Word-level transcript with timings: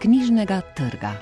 knjižnega 0.00 0.60
trga. 0.74 1.12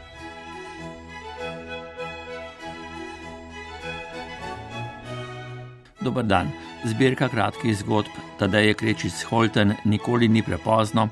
Dober 6.01 6.25
dan. 6.25 6.51
Zbirka 6.85 7.27
kratkih 7.29 7.75
zgodb 7.75 8.15
Tadeje 8.39 8.75
Krečic 8.75 9.25
Holten 9.27 9.75
nikoli 9.85 10.29
ni 10.29 10.43
prepozno, 10.43 11.09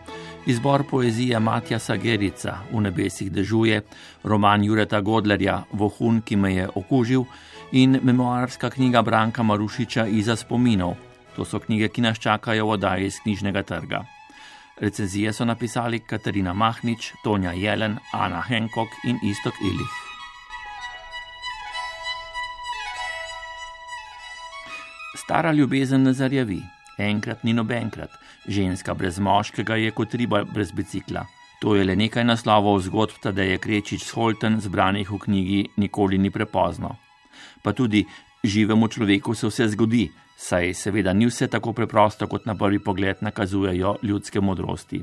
izbor 0.46 0.84
poezije 0.90 1.40
Matja 1.40 1.78
Sagerica 1.78 2.60
v 2.70 2.80
nebesih 2.86 3.32
dežuje, 3.32 3.82
roman 4.22 4.64
Jureta 4.64 5.00
Godlerja 5.00 5.64
Vohun, 5.72 6.22
ki 6.22 6.36
me 6.36 6.54
je 6.54 6.68
okužil 6.74 7.24
in 7.72 7.98
memoarska 8.02 8.70
knjiga 8.70 9.02
Branka 9.02 9.42
Marušiča 9.42 10.06
Iza 10.06 10.36
spominov. 10.36 10.94
To 11.36 11.44
so 11.44 11.58
knjige, 11.58 11.88
ki 11.88 12.00
nas 12.00 12.18
čakajo 12.18 12.66
v 12.66 12.78
oddaji 12.78 13.06
iz 13.06 13.18
knjižnega 13.24 13.62
trga. 13.62 14.15
Recenzije 14.80 15.32
so 15.32 15.44
napisali 15.44 15.98
Katarina 16.00 16.52
Mahnič, 16.52 17.12
Tonja 17.24 17.52
Jelen, 17.52 17.96
Ana 18.12 18.42
Henkok 18.42 18.88
in 19.04 19.18
Istok 19.22 19.54
Ilih. 19.60 19.92
Stara 25.16 25.52
ljubezen 25.52 26.02
ne 26.02 26.12
zarjavi, 26.12 26.60
enkrat 26.98 27.44
ni 27.44 27.52
nobenkrat, 27.52 28.10
ženska 28.48 28.94
brez 28.94 29.18
moškega 29.18 29.76
je 29.80 29.90
kot 29.90 30.14
riba 30.14 30.44
brez 30.44 30.72
bicikla. 30.72 31.24
To 31.60 31.74
je 31.74 31.84
le 31.84 31.96
nekaj 31.96 32.24
naslovov 32.24 32.82
zgodb, 32.84 33.32
da 33.32 33.42
je 33.42 33.58
Krečič 33.58 34.10
Holten 34.12 34.60
zbranih 34.60 35.10
v 35.10 35.18
knjigi 35.18 35.66
Nikoli 35.76 36.18
ni 36.18 36.30
prepozno. 36.30 36.96
Pa 37.62 37.72
tudi 37.72 38.04
živemu 38.44 38.88
človeku 38.88 39.34
se 39.34 39.48
vse 39.48 39.68
zgodi, 39.72 40.10
saj 40.36 40.74
seveda 40.74 41.12
ni 41.12 41.26
vse 41.26 41.48
tako 41.48 41.72
preprosto, 41.72 42.26
kot 42.26 42.46
na 42.46 42.54
prvi 42.54 42.78
pogled 42.78 43.16
nakazujejo 43.20 43.96
ljudske 44.02 44.40
modrosti. 44.40 45.02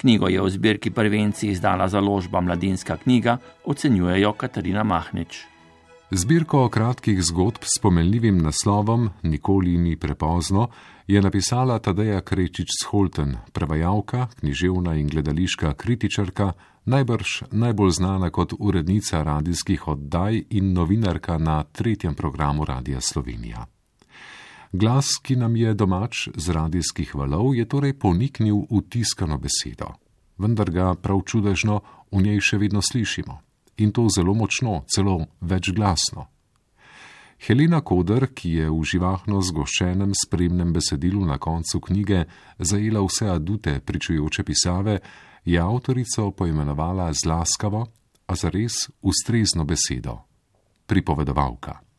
Knjigo 0.00 0.28
je 0.28 0.42
v 0.42 0.50
zbirki 0.50 0.90
prvenci 0.90 1.50
izdala 1.50 1.88
založba 1.88 2.40
Mladinska 2.40 2.96
knjiga, 2.96 3.38
ocenjujejo 3.64 4.32
Katarina 4.32 4.84
Mahnič. 4.84 5.44
Zbirko 6.10 6.68
kratkih 6.68 7.22
zgodb 7.22 7.62
s 7.62 7.78
pomenljivim 7.82 8.38
naslovom 8.42 9.10
Nikoli 9.22 9.76
ni 9.78 9.96
prepozno 9.96 10.68
je 11.06 11.22
napisala 11.22 11.78
Tadeja 11.78 12.20
Krečič 12.20 12.68
Holten, 12.90 13.36
prevajalka, 13.52 14.26
književna 14.40 14.94
in 14.94 15.08
gledališka 15.08 15.74
kritičarka, 15.74 16.52
najbrž 16.84 17.42
najbolj 17.50 17.90
znana 17.90 18.30
kot 18.30 18.52
urednica 18.58 19.22
radijskih 19.22 19.88
oddaj 19.88 20.44
in 20.50 20.72
novinarka 20.72 21.38
na 21.38 21.62
tretjem 21.62 22.14
programu 22.14 22.64
Radia 22.64 23.00
Slovenija. 23.00 23.66
Glas, 24.72 25.18
ki 25.22 25.36
nam 25.36 25.56
je 25.56 25.74
domač 25.74 26.28
z 26.36 26.50
radijskih 26.54 27.14
valov, 27.14 27.54
je 27.58 27.66
torej 27.66 27.98
poniknil 27.98 28.70
v 28.70 28.82
tiskano 28.86 29.38
besedo, 29.38 29.98
vendar 30.38 30.70
ga 30.70 30.94
prav 30.94 31.26
čudežno 31.26 31.80
v 32.14 32.22
njej 32.22 32.38
še 32.38 32.58
vedno 32.58 32.82
slišimo 32.82 33.40
in 33.80 33.90
to 33.90 34.06
zelo 34.12 34.34
močno, 34.34 34.84
celo 34.86 35.26
večglasno. 35.40 36.28
Helena 37.40 37.80
Koder, 37.80 38.28
ki 38.36 38.50
je 38.60 38.66
v 38.70 38.84
živahno 38.84 39.40
zgoščenem 39.40 40.12
spremnem 40.12 40.72
besedilu 40.76 41.24
na 41.24 41.38
koncu 41.40 41.80
knjige 41.80 42.26
zajela 42.58 43.00
vse 43.00 43.30
adute 43.32 43.80
pričujoče 43.80 44.44
pisave, 44.44 44.98
je 45.44 45.58
avtorico 45.58 46.30
poimenovala 46.30 47.08
z 47.16 47.26
laskavo, 47.26 47.86
a 48.26 48.34
zares 48.36 48.90
ustrezno 49.02 49.64
besedo: 49.64 50.18
pripovedovalka. 50.86 51.89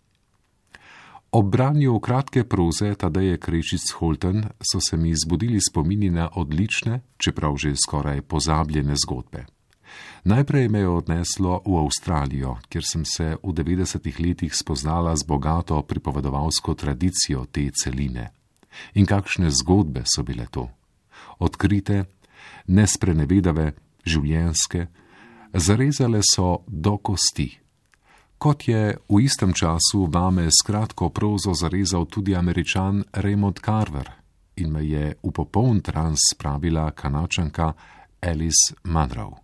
Ob 1.34 1.52
branju 1.52 2.00
kratke 2.00 2.44
proze 2.44 2.96
Tadeje 2.96 3.38
Krečic 3.38 3.92
Holten 3.96 4.44
so 4.60 4.80
se 4.90 4.98
mi 4.98 5.14
zbudili 5.16 5.60
spomini 5.62 6.10
na 6.10 6.30
odlične, 6.36 7.00
čeprav 7.18 7.56
že 7.56 7.72
skoraj 7.76 8.22
pozabljene 8.22 8.96
zgodbe. 8.96 9.46
Najprej 10.23 10.67
me 10.70 10.80
je 10.80 10.89
odneslo 10.89 11.61
v 11.66 11.78
Avstralijo, 11.78 12.58
kjer 12.70 12.83
sem 12.83 13.05
se 13.05 13.38
v 13.44 13.54
90-ih 13.54 14.20
letih 14.20 14.55
spoznala 14.55 15.16
z 15.16 15.23
bogato 15.23 15.82
pripovedovalsko 15.82 16.76
tradicijo 16.76 17.45
te 17.45 17.70
celine. 17.72 18.32
In 18.94 19.05
kakšne 19.05 19.52
zgodbe 19.52 20.04
so 20.04 20.23
bile 20.23 20.52
to? 20.52 20.67
Odkrite, 21.39 22.05
nesprenevedave, 22.67 23.72
življenske, 24.04 24.88
zarezale 25.54 26.20
so 26.28 26.66
do 26.67 26.98
kosti 26.98 27.61
kot 28.42 28.68
je 28.68 28.98
v 29.10 29.22
istem 29.22 29.54
času 29.54 30.10
vame 30.10 30.50
s 30.50 30.66
kratko 30.66 31.10
prozo 31.10 31.54
zarezal 31.54 32.06
tudi 32.10 32.36
američan 32.36 33.04
Raymond 33.14 33.62
Carver 33.62 34.10
in 34.56 34.72
me 34.72 34.82
je 34.82 35.14
v 35.24 35.32
popoln 35.32 35.82
trans 35.82 36.18
spravila 36.34 36.92
kanačanka 36.92 37.74
Alice 38.22 38.74
Munro. 38.84 39.38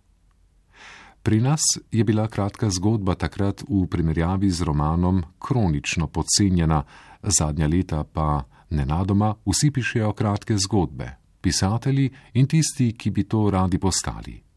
Pri 1.22 1.40
nas 1.40 1.62
je 1.90 2.04
bila 2.04 2.26
kratka 2.26 2.70
zgodba 2.70 3.14
takrat 3.14 3.62
v 3.68 3.86
primerjavi 3.86 4.50
z 4.50 4.62
romanom 4.62 5.22
kronično 5.38 6.06
podcenjena, 6.06 6.82
zadnja 7.22 7.66
leta 7.66 8.04
pa 8.04 8.42
nenadoma 8.70 9.34
vsi 9.46 9.70
pišejo 9.70 10.12
kratke 10.12 10.58
zgodbe, 10.58 11.16
pisatelji 11.40 12.10
in 12.34 12.46
tisti, 12.46 12.92
ki 12.98 13.10
bi 13.10 13.24
to 13.24 13.50
radi 13.50 13.78
postali. 13.78 14.47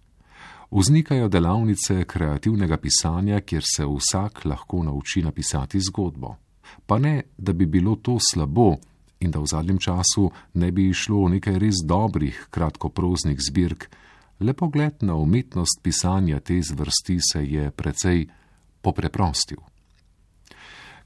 Vznikajo 0.72 1.28
delavnice 1.28 2.04
kreativnega 2.04 2.78
pisanja, 2.78 3.42
kjer 3.42 3.64
se 3.76 3.86
vsak 3.86 4.46
lahko 4.46 4.84
nauči 4.84 5.22
napisati 5.22 5.80
zgodbo. 5.80 6.36
Pa 6.86 7.00
ne, 7.00 7.24
da 7.38 7.54
bi 7.54 7.66
bilo 7.66 7.96
to 7.96 8.18
slabo 8.32 8.78
in 9.20 9.32
da 9.32 9.40
v 9.40 9.46
zadnjem 9.46 9.78
času 9.78 10.32
ne 10.54 10.72
bi 10.72 10.88
išlo 10.90 11.28
nekaj 11.28 11.60
res 11.60 11.84
dobrih 11.84 12.48
kratkoproznih 12.50 13.38
zbirk, 13.50 13.90
le 14.40 14.54
pogled 14.54 15.04
na 15.04 15.16
umetnost 15.16 15.84
pisanja 15.84 16.40
te 16.40 16.62
zvrsti 16.62 17.20
se 17.32 17.44
je 17.46 17.72
precej 17.72 18.28
popreprostil. 18.82 19.60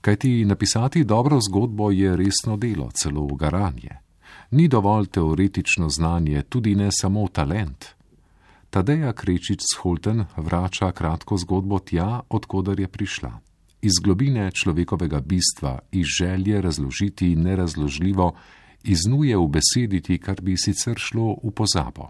Kajti 0.02 0.46
napisati 0.46 1.04
dobro 1.04 1.40
zgodbo 1.42 1.92
je 1.92 2.16
resno 2.16 2.58
delo, 2.58 2.92
celo 2.92 3.26
garanje. 3.26 3.98
Ni 4.52 4.68
dovolj 4.68 5.06
teoretično 5.08 5.90
znanje, 5.90 6.42
tudi 6.42 6.76
ne 6.76 6.90
samo 6.92 7.28
talent. 7.28 7.95
Tadeja 8.76 9.14
Krečič 9.16 9.64
Holten 9.80 10.26
vrača 10.36 10.90
kratko 10.92 11.38
zgodbo 11.40 11.78
tja, 11.80 12.20
odkudar 12.30 12.80
je 12.80 12.88
prišla. 12.92 13.30
Iz 13.82 14.02
globine 14.04 14.50
človekovega 14.52 15.22
bistva, 15.24 15.80
iz 15.92 16.06
želje 16.20 16.62
razložiti 16.62 17.36
nerazložljivo, 17.36 18.34
iznuje 18.84 19.38
v 19.38 19.48
besediti, 19.48 20.18
kar 20.20 20.42
bi 20.42 20.58
sicer 20.60 21.00
šlo 21.00 21.38
v 21.44 21.52
pozabo. 21.56 22.10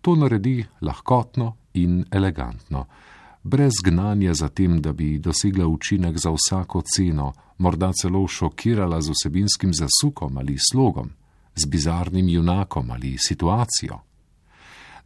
To 0.00 0.14
naredi 0.14 0.62
lahkotno 0.80 1.56
in 1.74 2.04
elegantno, 2.10 2.84
brez 3.42 3.82
gnanja 3.84 4.34
za 4.34 4.48
tem, 4.48 4.78
da 4.78 4.92
bi 4.92 5.18
dosegla 5.18 5.66
učinek 5.66 6.18
za 6.18 6.30
vsako 6.30 6.84
ceno, 6.94 7.32
morda 7.58 7.90
celo 7.92 8.22
šokirala 8.28 9.00
z 9.00 9.10
vsebinskim 9.18 9.74
zasukom 9.74 10.38
ali 10.38 10.54
slogom, 10.70 11.10
z 11.56 11.66
bizarnim 11.66 12.28
junakom 12.28 12.90
ali 12.90 13.16
situacijo 13.18 13.98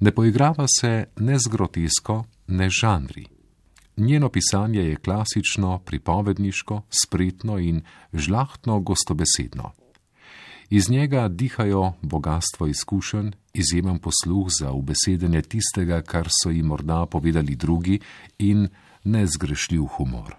ne 0.01 0.11
poigrava 0.11 0.67
se 0.81 1.07
ne 1.17 1.39
z 1.39 1.49
grotesko, 1.49 2.25
ne 2.47 2.71
žanri. 2.71 3.27
Njeno 3.97 4.29
pisanje 4.29 4.81
je 4.81 4.97
klasično, 4.97 5.79
pripovedniško, 5.79 6.83
spretno 7.05 7.59
in 7.59 7.83
žlahtno 8.13 8.81
gostobesedno. 8.81 9.73
Iz 10.71 10.91
njega 10.91 11.29
dihajo 11.29 11.93
bogatstvo 12.03 12.67
izkušenj, 12.67 13.31
izjemen 13.55 13.99
posluh 13.99 14.47
za 14.61 14.73
ubesedenje 14.73 15.43
tistega, 15.43 16.03
kar 16.03 16.29
so 16.43 16.51
jim 16.51 16.67
morda 16.67 17.07
povedali 17.07 17.57
drugi, 17.57 18.01
in 18.39 18.69
nezgrešljiv 19.05 19.83
humor. 19.83 20.35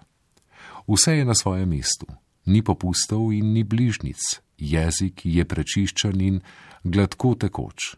Vse 0.88 1.16
je 1.16 1.24
na 1.24 1.34
svojem 1.34 1.68
mestu, 1.68 2.06
ni 2.46 2.62
popustov 2.62 3.32
in 3.32 3.52
ni 3.52 3.64
bližnic, 3.64 4.18
jezik 4.58 5.20
je 5.24 5.44
prečiščen 5.44 6.20
in 6.20 6.40
gladko 6.84 7.34
tekoč. 7.34 7.94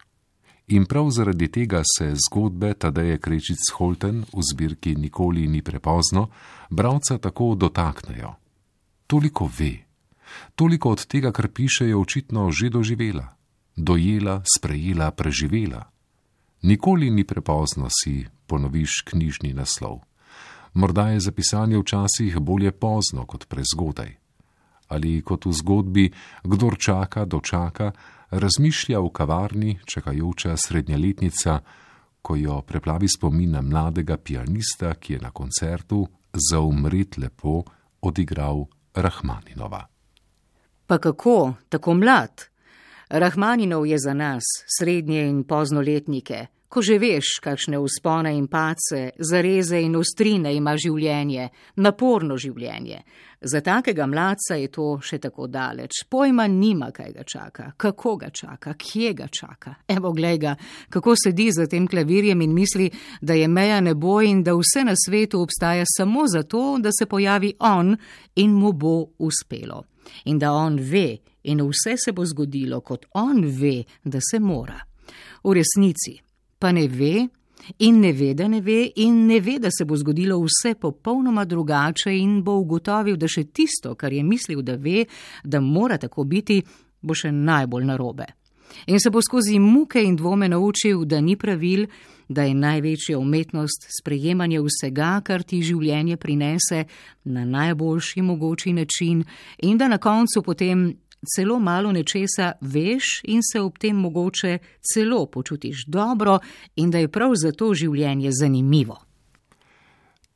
In 0.68 0.84
prav 0.84 1.10
zaradi 1.10 1.48
tega 1.48 1.80
se 1.98 2.12
zgodbe 2.28 2.74
Tadeje 2.74 3.18
Krečic 3.18 3.70
Holten 3.74 4.24
v 4.32 4.42
zbirki 4.52 4.94
Nikoli 4.94 5.46
ni 5.48 5.62
prepozno, 5.62 6.28
bravca 6.70 7.18
tako 7.18 7.54
dotaknejo. 7.54 8.34
Toliko 9.06 9.50
ve, 9.58 9.78
toliko 10.54 10.90
od 10.90 11.06
tega, 11.06 11.32
kar 11.32 11.48
piše, 11.48 11.88
je 11.88 11.96
očitno 11.96 12.50
že 12.50 12.68
doživela, 12.68 13.36
dojela, 13.76 14.42
sprejela, 14.44 15.10
preživela. 15.10 15.88
Nikoli 16.62 17.10
ni 17.10 17.24
prepozno 17.24 17.88
si 17.88 18.26
ponoviš 18.46 19.02
knjižni 19.08 19.54
naslov. 19.54 20.00
Morda 20.74 21.08
je 21.08 21.20
zapisanje 21.20 21.78
včasih 21.78 22.38
bolje 22.38 22.72
pozno 22.72 23.24
kot 23.26 23.48
prezgodaj. 23.48 24.16
Ali 24.88 25.22
kot 25.22 25.46
v 25.46 25.52
zgodbi, 25.52 26.06
kdor 26.44 26.78
čaka, 26.78 27.24
dočaka, 27.24 27.92
razmišlja 28.30 29.00
v 29.00 29.10
kavarni 29.12 29.78
čakajoča 29.84 30.56
srednjeletnica, 30.56 31.60
ko 32.22 32.36
jo 32.36 32.60
preplavi 32.62 33.08
spomin 33.08 33.50
na 33.50 33.62
mladega 33.62 34.16
pianista, 34.16 34.94
ki 34.94 35.12
je 35.12 35.20
na 35.20 35.30
koncertu 35.30 36.06
za 36.32 36.60
umret 36.60 37.16
lepo 37.16 37.62
odigral 38.00 38.66
Rahmaninova. 38.94 39.86
Pa 40.86 40.98
kako, 40.98 41.54
tako 41.68 41.94
mlad? 41.94 42.48
Rahmaninov 43.08 43.86
je 43.86 43.98
za 43.98 44.14
nas, 44.14 44.44
srednje 44.78 45.28
in 45.28 45.44
poznoletnike, 45.44 46.46
ko 46.68 46.82
že 46.82 46.98
veš, 47.00 47.38
kakšne 47.40 47.78
uspone 47.80 48.34
in 48.36 48.46
pace, 48.46 49.16
zareze 49.18 49.80
in 49.80 49.96
ostrine 49.96 50.52
ima 50.54 50.76
življenje, 50.76 51.48
naporno 51.80 52.36
življenje. 52.36 53.00
Za 53.40 53.60
takega 53.62 54.06
mladca 54.06 54.56
je 54.58 54.68
to 54.74 54.98
še 54.98 55.20
tako 55.22 55.46
daleč. 55.46 56.02
Pojma 56.10 56.48
nima, 56.50 56.90
kaj 56.92 57.12
ga 57.14 57.24
čaka, 57.24 57.68
kako 57.78 58.16
ga 58.18 58.30
čaka, 58.34 58.74
kje 58.74 59.12
ga 59.14 59.28
čaka. 59.30 59.74
Evo, 59.88 60.10
glej 60.12 60.40
ga, 60.42 60.56
kako 60.90 61.14
sedi 61.16 61.48
za 61.54 61.68
tem 61.70 61.86
klavirjem 61.86 62.42
in 62.42 62.54
misli, 62.54 62.90
da 63.22 63.38
je 63.38 63.48
meja 63.48 63.80
nebo 63.80 64.18
in 64.20 64.42
da 64.42 64.56
vse 64.58 64.84
na 64.84 64.96
svetu 64.98 65.40
obstaja 65.40 65.86
samo 65.86 66.26
zato, 66.26 66.76
da 66.82 66.90
se 66.92 67.06
pojavi 67.06 67.54
on 67.60 67.96
in 68.42 68.58
mu 68.58 68.72
bo 68.72 69.14
uspelo. 69.18 69.84
In 70.24 70.38
da 70.38 70.52
on 70.52 70.80
ve, 70.82 71.18
in 71.44 71.62
vse 71.62 71.94
se 71.96 72.12
bo 72.12 72.26
zgodilo, 72.26 72.80
kot 72.80 73.06
on 73.14 73.44
ve, 73.46 73.84
da 74.04 74.18
se 74.18 74.40
mora. 74.40 74.80
V 75.44 75.54
resnici 75.54 76.18
pa 76.58 76.72
ne 76.72 76.88
ve 76.88 77.28
in 77.78 78.00
ne 78.00 78.12
ve, 78.12 78.34
da 78.34 78.48
ne 78.48 78.60
ve 78.60 78.92
in 78.96 79.26
ne 79.26 79.40
ve, 79.40 79.58
da 79.58 79.68
se 79.70 79.84
bo 79.84 79.96
zgodilo 79.96 80.38
vse 80.40 80.74
popolnoma 80.74 81.44
drugače 81.44 82.14
in 82.16 82.42
bo 82.42 82.58
ugotovil, 82.62 83.16
da 83.16 83.28
še 83.28 83.44
tisto, 83.52 83.94
kar 83.94 84.12
je 84.12 84.22
mislil, 84.24 84.62
da 84.62 84.76
ve, 84.76 85.04
da 85.44 85.60
mora 85.60 85.98
tako 85.98 86.24
biti, 86.24 86.62
bo 87.00 87.14
še 87.14 87.32
najbolj 87.32 87.84
narobe. 87.84 88.26
In 88.86 89.00
se 89.00 89.10
bo 89.10 89.20
skozi 89.22 89.58
muke 89.58 90.02
in 90.04 90.16
dvome 90.16 90.48
naučil, 90.48 91.04
da 91.04 91.20
ni 91.20 91.36
pravil, 91.36 91.86
da 92.28 92.42
je 92.42 92.54
največja 92.54 93.18
umetnost 93.18 93.86
sprejemanje 94.00 94.60
vsega, 94.60 95.20
kar 95.24 95.42
ti 95.42 95.62
življenje 95.64 96.18
prinese 96.20 96.84
na 97.24 97.44
najboljši 97.48 98.22
mogoči 98.22 98.72
način 98.76 99.24
in 99.64 99.78
da 99.78 99.88
na 99.88 99.98
koncu 99.98 100.42
potem 100.44 100.90
celo 101.26 101.58
malo 101.58 101.92
nečesa 101.92 102.52
veš 102.60 103.20
in 103.24 103.40
se 103.52 103.60
ob 103.60 103.78
tem 103.78 103.96
mogoče 103.96 104.58
celo 104.92 105.26
počutiš 105.26 105.84
dobro 105.86 106.38
in 106.76 106.90
da 106.90 106.98
je 106.98 107.08
prav 107.08 107.34
zato 107.34 107.74
življenje 107.74 108.30
zanimivo. 108.32 108.98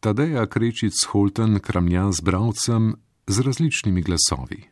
Tadeja 0.00 0.46
Krečic 0.46 1.05
Holten 1.08 1.61
kramlja 1.61 2.12
z 2.12 2.20
bravcem 2.20 2.94
z 3.26 3.40
različnimi 3.40 4.02
glasovi. 4.02 4.62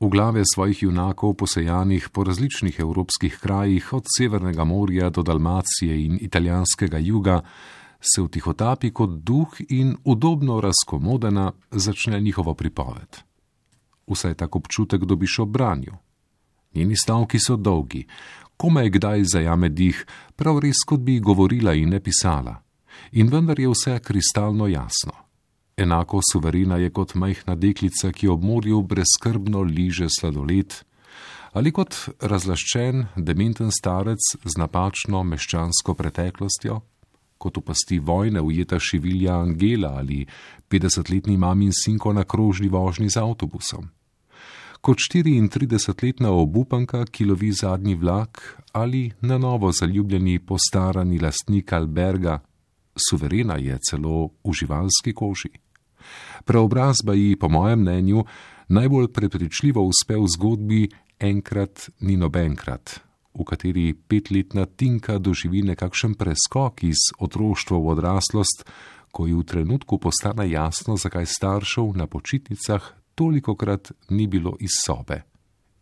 V 0.00 0.08
glave 0.12 0.42
svojih 0.44 0.82
junakov 0.82 1.34
posejanih 1.40 2.08
po 2.12 2.24
različnih 2.24 2.80
evropskih 2.80 3.38
krajih 3.40 3.92
od 3.92 4.04
Severnega 4.18 4.64
morja 4.64 5.08
do 5.10 5.22
Dalmacije 5.22 6.04
in 6.04 6.18
italijanskega 6.20 6.98
juga 6.98 7.40
se 8.00 8.22
vtihotapi 8.22 8.90
kot 8.90 9.10
duh 9.10 9.56
in 9.68 9.96
udobno 10.04 10.60
razkomodena 10.60 11.52
začne 11.70 12.20
njihovo 12.20 12.54
pripoved 12.54 13.25
vsaj 14.06 14.34
tak 14.34 14.56
občutek 14.56 15.04
dobiš 15.04 15.38
ob 15.38 15.48
branju. 15.48 15.96
Njeni 16.74 16.96
stavki 16.96 17.38
so 17.38 17.56
dolgi, 17.56 18.06
komaj 18.56 18.90
kdaj 18.90 19.24
zajame 19.32 19.68
dih, 19.68 20.06
prav 20.36 20.58
res 20.58 20.84
kot 20.86 21.00
bi 21.00 21.20
govorila 21.20 21.74
in 21.74 21.88
ne 21.90 22.00
pisala. 22.00 22.62
In 23.12 23.28
vendar 23.28 23.60
je 23.60 23.68
vse 23.68 23.98
kristalno 24.00 24.66
jasno. 24.66 25.12
Enako 25.76 26.20
suverena 26.32 26.76
je 26.76 26.90
kot 26.90 27.14
majhna 27.14 27.54
deklica, 27.54 28.12
ki 28.12 28.28
ob 28.28 28.44
morju 28.44 28.82
brezkrbno 28.82 29.60
liže 29.62 30.08
sladoled, 30.08 30.72
ali 31.52 31.72
kot 31.72 31.96
razlaščen, 32.20 33.06
dementen 33.16 33.72
starec 33.72 34.20
z 34.44 34.56
napačno 34.60 35.22
meščansko 35.24 35.94
preteklostjo, 35.94 36.80
kot 37.38 37.60
v 37.60 37.64
pasti 37.64 37.98
vojne 37.98 38.40
ujeta 38.40 38.80
šivilja 38.80 39.36
Angela 39.40 39.96
ali 40.00 40.24
50-letni 40.70 41.36
mamin 41.36 41.72
sinko 41.72 42.12
na 42.12 42.24
krožni 42.24 42.68
vožnji 42.68 43.10
z 43.12 43.20
avtobusom 43.20 43.95
kot 44.86 45.02
34-letna 45.02 46.30
obupanka, 46.30 47.00
ki 47.10 47.24
lovi 47.26 47.50
zadnji 47.50 47.96
vlak 47.98 48.62
ali 48.72 49.10
na 49.20 49.38
novo 49.38 49.72
zaljubljeni 49.72 50.38
postarani 50.38 51.18
lastnik 51.18 51.72
Alberga, 51.72 52.38
suverena 52.94 53.56
je 53.58 53.78
celo 53.82 54.28
v 54.44 54.52
živalski 54.52 55.14
koži. 55.14 55.50
Preobrazba 56.44 57.14
ji, 57.14 57.36
po 57.36 57.48
mojem 57.48 57.80
mnenju, 57.80 58.24
najbolj 58.68 59.08
prepričljivo 59.12 59.82
uspe 59.82 60.16
v 60.16 60.28
zgodbi 60.36 60.88
Enkrat 61.18 61.90
ni 62.00 62.16
nobenkrat, 62.16 63.00
v 63.34 63.44
kateri 63.44 63.94
petletna 63.94 64.66
Tinka 64.66 65.18
doživi 65.18 65.64
nekakšen 65.66 66.14
preskok 66.14 66.84
iz 66.84 67.08
otroštva 67.18 67.78
v 67.78 67.90
odraslost, 67.96 68.62
ko 69.10 69.26
ji 69.26 69.34
v 69.34 69.42
trenutku 69.42 69.98
postane 69.98 70.46
jasno, 70.50 70.94
zakaj 70.96 71.26
staršev 71.26 71.90
na 71.96 72.06
počitnicah 72.06 72.92
toliko 73.16 73.56
krat 73.56 73.90
ni 74.12 74.28
bilo 74.28 74.56
iz 74.60 74.76
sobe. 74.84 75.22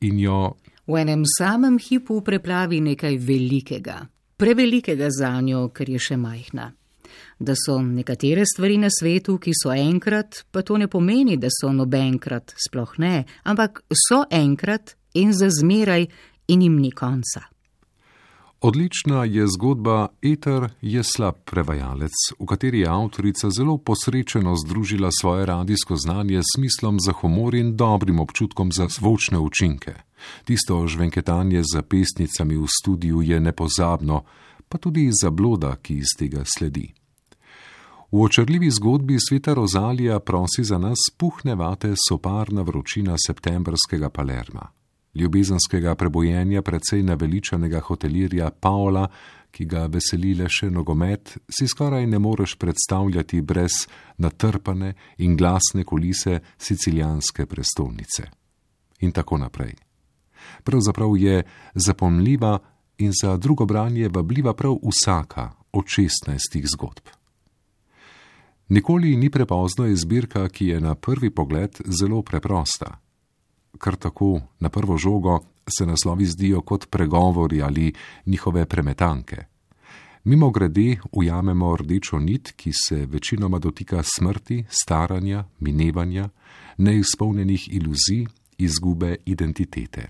In 0.07 0.19
jo 0.23 0.39
v 0.87 1.01
enem 1.01 1.25
samem 1.25 1.79
hipu 1.81 2.21
preplavi 2.21 2.81
nekaj 2.81 3.17
velikega, 3.17 4.03
prevelikega 4.37 5.09
za 5.11 5.33
njo, 5.41 5.69
ker 5.73 5.91
je 5.91 6.01
še 6.01 6.19
majhna. 6.21 6.71
Da 7.39 7.55
so 7.57 7.79
nekatere 7.83 8.45
stvari 8.47 8.77
na 8.79 8.91
svetu, 8.91 9.39
ki 9.39 9.55
so 9.57 9.73
enkrat, 9.73 10.45
pa 10.51 10.63
to 10.63 10.77
ne 10.79 10.89
pomeni, 10.91 11.39
da 11.41 11.49
so 11.51 11.73
nobenkrat, 11.73 12.55
sploh 12.67 12.99
ne, 12.99 13.25
ampak 13.45 13.85
so 13.95 14.25
enkrat 14.31 14.97
in 15.15 15.33
za 15.33 15.49
zmeraj 15.51 16.07
in 16.53 16.63
jim 16.63 16.79
ni 16.83 16.91
konca. 16.91 17.47
Odlična 18.67 19.25
je 19.25 19.47
zgodba 19.47 20.09
Eter 20.23 20.69
je 20.83 21.03
slab 21.05 21.35
prevajalec, 21.45 22.13
v 22.41 22.47
kateri 22.47 22.79
je 22.81 22.89
avtorica 22.89 23.51
zelo 23.51 23.79
posrečeno 23.79 24.55
združila 24.57 25.11
svoje 25.21 25.47
radijsko 25.47 25.97
znanje 25.97 26.41
s 26.41 26.57
smislom 26.57 27.01
za 27.01 27.13
humor 27.13 27.55
in 27.55 27.77
dobrim 27.77 28.21
občutkom 28.21 28.73
za 28.73 28.87
zvočne 28.89 29.39
učinke. 29.39 29.95
Tisto 30.45 30.87
žvenketanje 30.87 31.63
za 31.75 31.83
pesnicami 31.83 32.57
v 32.57 32.65
studiu 32.81 33.23
je 33.23 33.41
nepozabno, 33.41 34.23
pa 34.69 34.79
tudi 34.79 35.11
za 35.23 35.31
bloda, 35.31 35.77
ki 35.77 35.95
iz 35.95 36.17
tega 36.19 36.45
sledi. 36.59 36.95
V 38.13 38.23
očrljivi 38.23 38.71
zgodbi 38.71 39.17
sveta 39.29 39.55
Rozalija 39.55 40.21
prosi 40.21 40.65
za 40.65 40.79
nas 40.79 40.99
puhne 41.17 41.55
vate 41.55 41.93
soparna 42.09 42.63
vročina 42.63 43.17
septembrskega 43.27 44.09
Palerma 44.09 44.84
ljubezenskega 45.15 45.95
prebojenja 45.95 46.63
precej 46.63 47.03
naveličanega 47.03 47.81
hotelirja 47.81 48.51
Paola, 48.51 49.09
ki 49.51 49.65
ga 49.71 49.87
veseli 49.87 50.35
le 50.35 50.49
še 50.51 50.67
nogomet, 50.71 51.37
si 51.47 51.69
skoraj 51.71 52.07
ne 52.11 52.19
moreš 52.19 52.57
predstavljati 52.59 53.41
brez 53.43 53.85
natrpane 54.19 54.95
in 55.19 55.37
glasne 55.37 55.85
kulise 55.85 56.41
sicilijanske 56.59 57.47
prestolnice. 57.47 58.27
In 59.01 59.13
tako 59.13 59.39
naprej. 59.39 59.77
Pravzaprav 60.65 61.17
je 61.17 61.43
zapomljiva 61.75 62.59
in 62.99 63.13
za 63.23 63.37
drugo 63.37 63.67
branje 63.67 64.09
vabljiva 64.09 64.55
prav 64.55 64.77
vsaka 64.83 65.51
od 65.73 65.87
šestnajstih 65.87 66.67
zgodb. 66.75 67.15
Nikoli 68.69 69.17
ni 69.17 69.31
prepozno 69.31 69.87
je 69.87 69.97
zbirka, 69.97 70.49
ki 70.49 70.67
je 70.67 70.81
na 70.81 70.95
prvi 70.95 71.31
pogled 71.31 71.79
zelo 71.87 72.23
preprosta 72.23 73.04
kar 73.85 73.97
tako 73.97 74.41
na 74.61 74.69
prvo 74.69 74.97
žogo 74.97 75.41
se 75.79 75.87
naslovi 75.87 76.27
zdijo 76.27 76.61
kot 76.61 76.87
pregovori 76.91 77.63
ali 77.63 77.93
njihove 78.27 78.67
premetanke. 78.67 79.37
Mimo 80.25 80.51
grede 80.51 80.97
ujamemo 81.13 81.77
rdečo 81.77 82.19
nit, 82.19 82.53
ki 82.57 82.71
se 82.73 83.07
večinoma 83.07 83.59
dotika 83.59 84.03
smrti, 84.03 84.65
staranja, 84.69 85.45
minevanja, 85.61 86.29
neizpolnjenih 86.79 87.69
iluzij, 87.73 88.27
izgube 88.59 89.17
identitete. 89.25 90.09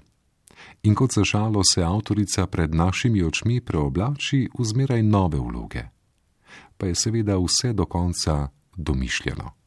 In 0.83 0.95
kot 0.95 1.12
za 1.12 1.25
žalo 1.25 1.62
se 1.75 1.83
avtorica 1.83 2.47
pred 2.47 2.75
našimi 2.75 3.23
očmi 3.23 3.61
preoblači 3.61 4.49
v 4.59 4.64
zmeraj 4.64 5.02
nove 5.02 5.38
vloge. 5.38 5.83
Pa 6.76 6.87
je 6.87 6.95
seveda 6.95 7.38
vse 7.38 7.73
do 7.73 7.87
konca 7.87 8.49
domišljeno. 8.76 9.63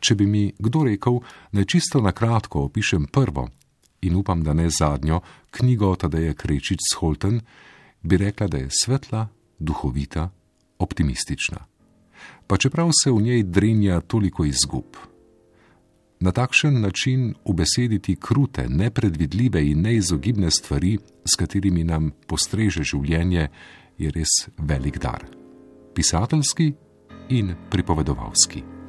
Če 0.00 0.14
bi 0.14 0.26
mi 0.26 0.52
kdo 0.58 0.84
rekel, 0.84 1.20
da 1.52 1.64
čisto 1.64 2.00
na 2.00 2.12
kratko 2.12 2.64
opišem 2.68 3.06
prvo 3.12 3.48
in 4.04 4.16
upam, 4.16 4.42
da 4.42 4.52
ne 4.52 4.68
zadnjo 4.70 5.20
knjigo 5.50 5.94
Tadeja 5.96 6.34
Krečič 6.34 6.80
s 6.90 6.96
Holten, 7.00 7.40
bi 8.02 8.16
rekla, 8.16 8.48
da 8.48 8.58
je 8.58 8.68
svetla, 8.70 9.28
duhovita, 9.58 10.28
optimistična. 10.78 11.64
Pa 12.46 12.56
čeprav 12.56 12.90
se 12.92 13.10
v 13.10 13.22
njej 13.22 13.42
drenja 13.42 14.00
toliko 14.00 14.44
izgub. 14.44 14.96
Na 16.20 16.32
takšen 16.32 16.80
način 16.80 17.34
ubesediti 17.44 18.16
krute, 18.16 18.68
nepredvidljive 18.68 19.66
in 19.70 19.80
neizogibne 19.80 20.50
stvari, 20.50 20.98
s 21.24 21.36
katerimi 21.36 21.84
nam 21.84 22.12
postreže 22.26 22.84
življenje, 22.84 23.48
je 23.98 24.10
res 24.10 24.48
velik 24.58 24.98
dar. 24.98 25.26
Pisateljski 25.94 26.72
in 27.28 27.54
pripovedovalski. 27.70 28.83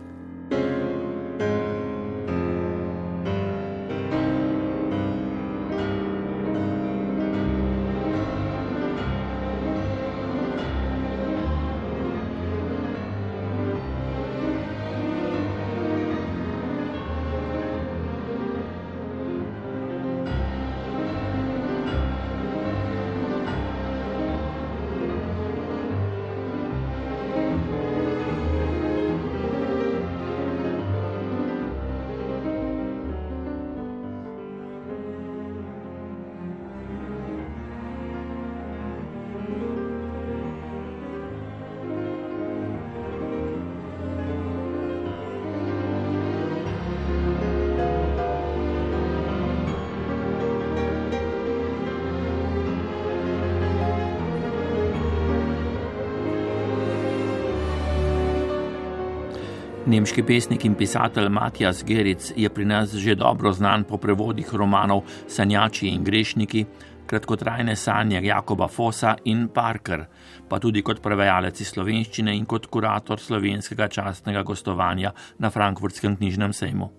Nemški 59.95 60.25
pesnik 60.27 60.65
in 60.67 60.73
pisatelj 60.75 61.29
Matjas 61.31 61.77
Geric 61.87 62.25
je 62.35 62.49
pri 62.51 62.65
nas 62.67 62.91
že 62.99 63.13
dobro 63.15 63.53
znan 63.55 63.85
po 63.87 63.95
prevodih 63.97 64.49
romanov 64.51 65.05
Sanjači 65.27 65.87
in 65.87 66.03
grešniki, 66.03 66.65
kratkotrajne 67.07 67.75
sanje 67.79 68.19
Jakoba 68.19 68.67
Fosa 68.67 69.15
in 69.23 69.47
Parker, 69.47 70.03
pa 70.49 70.59
tudi 70.59 70.83
kot 70.83 70.99
prevajalec 70.99 71.61
iz 71.61 71.71
slovenščine 71.71 72.35
in 72.35 72.43
kot 72.43 72.67
kurator 72.67 73.23
slovenskega 73.23 73.87
častnega 73.87 74.43
gostovanja 74.43 75.13
na 75.39 75.49
Frankfurtskem 75.49 76.19
knjižnem 76.19 76.51
sejmu. 76.51 76.91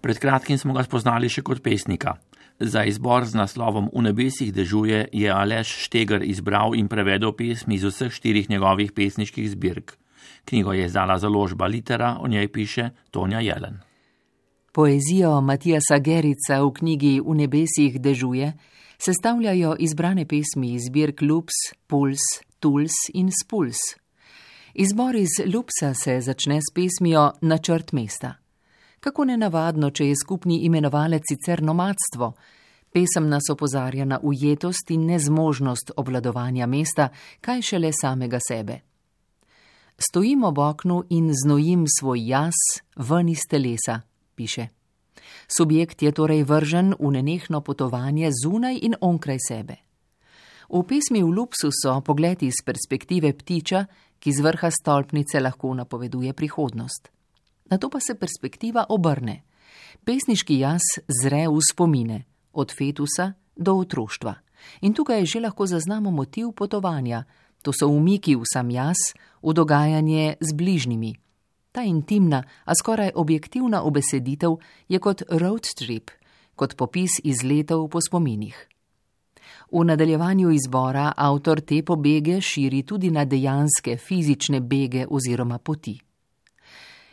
Pred 0.00 0.22
kratkim 0.22 0.62
smo 0.62 0.78
ga 0.78 0.86
spoznali 0.86 1.26
še 1.26 1.42
kot 1.42 1.58
pesnika. 1.58 2.20
Za 2.60 2.86
izbor 2.86 3.26
z 3.26 3.34
naslovom 3.34 3.90
V 3.90 4.06
nebesih 4.06 4.54
dežuje 4.54 5.08
je 5.10 5.30
Aleš 5.32 5.74
Štegar 5.90 6.22
izbral 6.22 6.78
in 6.78 6.86
prevedel 6.86 7.34
pesmi 7.34 7.74
iz 7.74 7.82
vseh 7.82 8.14
štirih 8.14 8.46
njegovih 8.46 8.94
pesniških 8.94 9.50
zbirk. 9.50 9.98
Knjigo 10.46 10.72
je 10.72 10.86
izdala 10.86 11.18
založba 11.18 11.66
Litera, 11.66 12.16
o 12.20 12.28
njej 12.28 12.48
piše 12.48 12.90
Tonja 13.10 13.40
Jelen. 13.40 13.80
Poezijo 14.72 15.40
Matijasa 15.40 15.98
Gerica 15.98 16.62
v 16.62 16.72
knjigi 16.72 17.20
V 17.20 17.34
nebesih 17.34 18.00
dežuje 18.00 18.52
sestavljajo 18.98 19.76
izbrane 19.78 20.24
pesmi 20.24 20.74
iz 20.74 20.82
zbirk 20.88 21.22
Lups, 21.22 21.54
Puls, 21.86 22.20
Tuls 22.60 22.92
in 23.14 23.30
Spuls. 23.42 23.76
Izbor 24.74 25.16
iz 25.16 25.28
Lupsa 25.54 25.94
se 25.94 26.20
začne 26.20 26.60
s 26.60 26.74
pesmijo 26.74 27.32
Načrt 27.40 27.92
mesta. 27.92 28.34
Kako 29.00 29.24
nenavadno, 29.24 29.90
če 29.90 30.08
je 30.08 30.16
skupni 30.16 30.60
imenovalec 30.64 31.22
sicer 31.28 31.62
nomadstvo. 31.62 32.32
Pesem 32.92 33.28
nas 33.28 33.50
opozarja 33.50 34.04
na 34.04 34.18
ujetost 34.22 34.90
in 34.90 35.06
nezmožnost 35.06 35.92
obladovanja 35.96 36.66
mesta, 36.66 37.08
kaj 37.40 37.62
šele 37.62 37.92
samega 37.92 38.38
sebe. 38.48 38.80
Stojim 39.98 40.44
ob 40.44 40.58
oknu 40.58 41.04
in 41.10 41.32
znojim 41.44 41.84
svoj 41.98 42.28
jaz 42.28 42.52
ven 42.96 43.28
iz 43.28 43.38
telesa, 43.48 44.00
piše. 44.34 44.68
Subjekt 45.48 46.02
je 46.02 46.12
torej 46.12 46.42
vržen 46.42 46.94
v 47.00 47.10
nenehno 47.10 47.60
potovanje 47.60 48.30
zunaj 48.44 48.78
in 48.82 48.94
onkraj 49.00 49.38
sebe. 49.48 49.76
V 50.68 50.82
pesmi 50.82 51.22
v 51.22 51.30
Lupsu 51.30 51.70
so 51.72 52.00
pogledi 52.00 52.46
iz 52.46 52.60
perspektive 52.64 53.32
ptiča, 53.32 53.86
ki 54.18 54.32
z 54.32 54.40
vrha 54.42 54.70
stolpnice 54.70 55.40
lahko 55.40 55.74
napoveduje 55.74 56.32
prihodnost. 56.32 57.08
Na 57.70 57.78
to 57.78 57.88
pa 57.90 58.00
se 58.00 58.14
perspektiva 58.14 58.86
obrne. 58.88 59.42
Pesniški 60.04 60.58
jaz 60.58 60.82
zre 61.08 61.46
v 61.48 61.60
spomine, 61.62 62.24
od 62.52 62.72
fetusa 62.72 63.32
do 63.56 63.78
otroštva. 63.80 64.34
In 64.82 64.92
tukaj 64.92 65.24
že 65.24 65.40
lahko 65.40 65.66
zaznamo 65.66 66.10
motiv 66.10 66.52
potovanja, 66.52 67.24
to 67.66 67.74
so 67.74 67.88
umiki 67.90 68.36
v 68.38 68.46
sam 68.46 68.70
jaz, 68.70 69.10
v 69.42 69.50
dogajanje 69.50 70.38
z 70.38 70.54
bližnjimi. 70.54 71.16
Ta 71.74 71.82
intimna, 71.82 72.44
a 72.64 72.72
skoraj 72.78 73.10
objektivna 73.14 73.82
obeseditev 73.82 74.54
je 74.88 74.98
kot 75.02 75.26
road 75.28 75.66
trip, 75.74 76.14
kot 76.54 76.78
popis 76.78 77.18
izletov 77.26 77.90
po 77.90 77.98
spominih. 77.98 78.54
V 79.66 79.82
nadaljevanju 79.82 80.54
izbora 80.54 81.10
avtor 81.16 81.60
te 81.60 81.82
pobege 81.82 82.38
širi 82.40 82.86
tudi 82.86 83.10
na 83.10 83.24
dejanske 83.24 83.96
fizične 83.98 84.60
bege 84.60 85.06
oziroma 85.10 85.58
poti. 85.58 85.98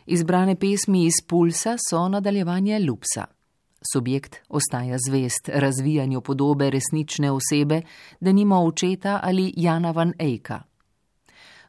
Izbrane 0.06 0.54
pesmi 0.54 1.06
iz 1.06 1.18
pulsa 1.26 1.74
so 1.90 2.08
nadaljevanje 2.08 2.78
lupsa. 2.78 3.33
Subjekt 3.92 4.36
ostaja 4.48 4.96
zvest 5.08 5.48
razvijanju 5.48 6.20
podobe 6.20 6.70
resnične 6.70 7.30
osebe, 7.32 7.82
da 8.20 8.32
nima 8.32 8.60
očeta 8.60 9.20
ali 9.22 9.52
Jana 9.56 9.90
van 9.90 10.12
Eyka. 10.18 10.62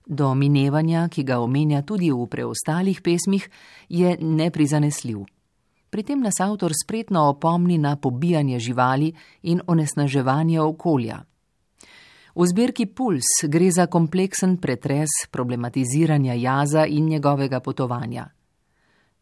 Do 0.05 0.35
minevanja, 0.35 1.07
ki 1.11 1.23
ga 1.23 1.39
omenja 1.39 1.81
tudi 1.81 2.11
v 2.11 2.27
preostalih 2.27 3.01
pesmih, 3.01 3.49
je 3.89 4.17
neprizanesljiv. 4.21 5.25
Pri 5.89 6.03
tem 6.03 6.21
nas 6.21 6.39
avtor 6.39 6.71
spretno 6.83 7.29
opomni 7.29 7.77
na 7.77 7.95
pobijanje 7.95 8.59
živali 8.59 9.13
in 9.43 9.61
onesnaževanje 9.67 10.61
okolja. 10.61 11.23
V 12.35 12.47
zbirki 12.47 12.85
Puls 12.85 13.25
gre 13.47 13.71
za 13.71 13.87
kompleksen 13.87 14.57
pretres 14.57 15.09
problematiziranja 15.31 16.33
jaza 16.33 16.85
in 16.85 17.05
njegovega 17.05 17.59
potovanja. 17.59 18.29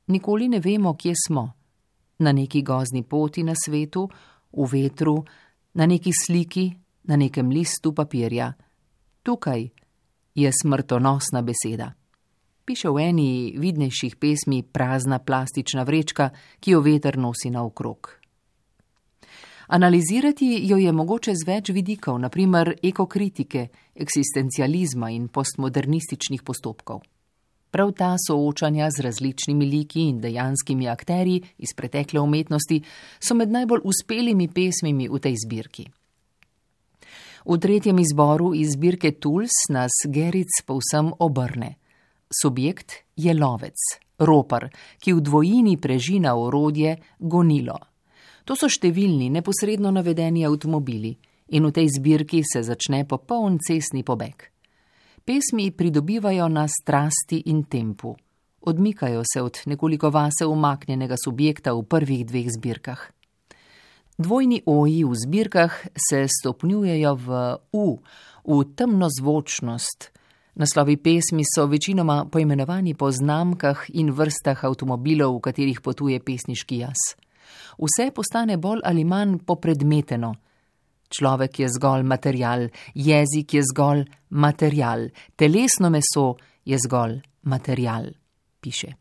Nikoli 0.08 0.48
ne 0.48 0.60
vemo, 0.60 0.96
kje 0.98 1.14
smo 1.28 1.63
na 2.20 2.32
neki 2.32 2.62
gozni 2.62 3.04
poti 3.04 3.44
na 3.44 3.54
svetu, 3.56 4.10
v 4.54 4.68
vetru, 4.72 5.24
na 5.74 5.86
neki 5.86 6.12
sliki, 6.26 6.72
na 7.04 7.16
nekem 7.16 7.50
listu 7.50 7.94
papirja. 7.94 8.54
Tukaj 9.24 9.70
je 10.36 10.52
smrtonosna 10.62 11.42
beseda. 11.42 11.94
Piše 12.66 12.90
v 12.90 13.00
eni 13.00 13.30
vidnejših 13.60 14.16
pesmi 14.16 14.64
prazna 14.64 15.20
plastična 15.20 15.84
vrečka, 15.84 16.30
ki 16.60 16.72
jo 16.72 16.82
veter 16.82 17.18
nosi 17.18 17.50
naokrog. 17.50 18.24
Analizirati 19.68 20.60
jo 20.68 20.78
je 20.78 20.92
mogoče 20.92 21.36
z 21.36 21.48
več 21.48 21.70
vidikov, 21.70 22.20
naprimer 22.20 22.76
ekokritike, 22.84 23.68
eksistencializma 23.96 25.10
in 25.12 25.28
postmodernističnih 25.28 26.44
postopkov. 26.44 27.02
Prav 27.74 27.92
ta 27.98 28.16
soočanja 28.28 28.92
z 28.92 29.02
različnimi 29.02 29.66
liki 29.66 30.02
in 30.06 30.20
dejanskimi 30.22 30.86
akteri 30.88 31.40
iz 31.58 31.72
pretekle 31.74 32.20
umetnosti 32.22 32.84
so 33.20 33.34
med 33.34 33.50
najbolj 33.50 33.82
uspelimi 33.90 34.46
pesmimi 34.48 35.08
v 35.10 35.20
tej 35.20 35.40
zbirki. 35.46 35.86
V 37.46 37.58
tretjem 37.58 37.98
izboru 38.00 38.52
iz 38.54 38.76
zbirke 38.78 39.12
Tools 39.18 39.58
nas 39.74 40.06
Geric 40.06 40.62
povsem 40.66 41.10
obrne. 41.20 41.74
Subjekt 42.30 42.94
je 43.16 43.34
lovec, 43.34 43.90
ropar, 44.20 44.70
ki 45.02 45.18
v 45.18 45.26
dvojini 45.26 45.78
prežina 45.82 46.38
orodje 46.38 47.00
gonilo. 47.20 47.80
To 48.46 48.54
so 48.54 48.70
številni 48.70 49.34
neposredno 49.34 49.90
navedeni 49.90 50.46
avtomobili 50.46 51.18
in 51.58 51.66
v 51.66 51.74
tej 51.74 51.90
zbirki 51.98 52.46
se 52.46 52.62
začne 52.62 53.08
popoln 53.10 53.58
cestni 53.58 54.06
pobeg 54.06 54.53
pesmi 55.26 55.72
pridobivajo 55.72 56.48
na 56.48 56.68
strasti 56.68 57.44
in 57.46 57.64
tempu. 57.64 58.16
Odmikajo 58.62 59.22
se 59.34 59.42
od 59.42 59.58
nekoliko 59.66 60.10
vase 60.10 60.46
umaknjenega 60.46 61.16
subjekta 61.24 61.74
v 61.74 61.84
prvih 61.84 62.26
dveh 62.26 62.48
zbirkah. 62.58 63.12
Dvojni 64.18 64.62
oji 64.66 65.04
v 65.04 65.14
zbirkah 65.26 65.86
se 66.10 66.28
stopnjujejo 66.28 67.16
v 67.16 67.56
U, 67.72 68.00
v 68.44 68.64
temno 68.76 69.08
zvočnost. 69.20 70.12
Naslovi 70.56 70.98
pesmi 70.98 71.44
so 71.56 71.66
večinoma 71.66 72.26
poimenovani 72.32 72.94
po 72.94 73.12
znamkah 73.12 73.86
in 73.90 74.12
vrstah 74.12 74.66
avtomobilov, 74.66 75.38
v 75.38 75.42
katerih 75.42 75.82
potuje 75.82 76.20
pesniški 76.20 76.78
jaz. 76.78 77.16
Vse 77.80 78.12
postane 78.12 78.58
bolj 78.58 78.84
ali 78.84 79.04
manj 79.04 79.40
popredmeteno, 79.46 80.36
Človek 81.14 81.60
je 81.60 81.70
zgolj 81.70 82.04
material, 82.04 82.68
jezik 82.94 83.54
je 83.54 83.62
zgolj 83.74 84.04
material, 84.30 85.08
telesno 85.36 85.90
meso 85.90 86.36
je 86.66 86.78
zgolj 86.78 87.20
material, 87.44 88.10
piše. 88.60 88.94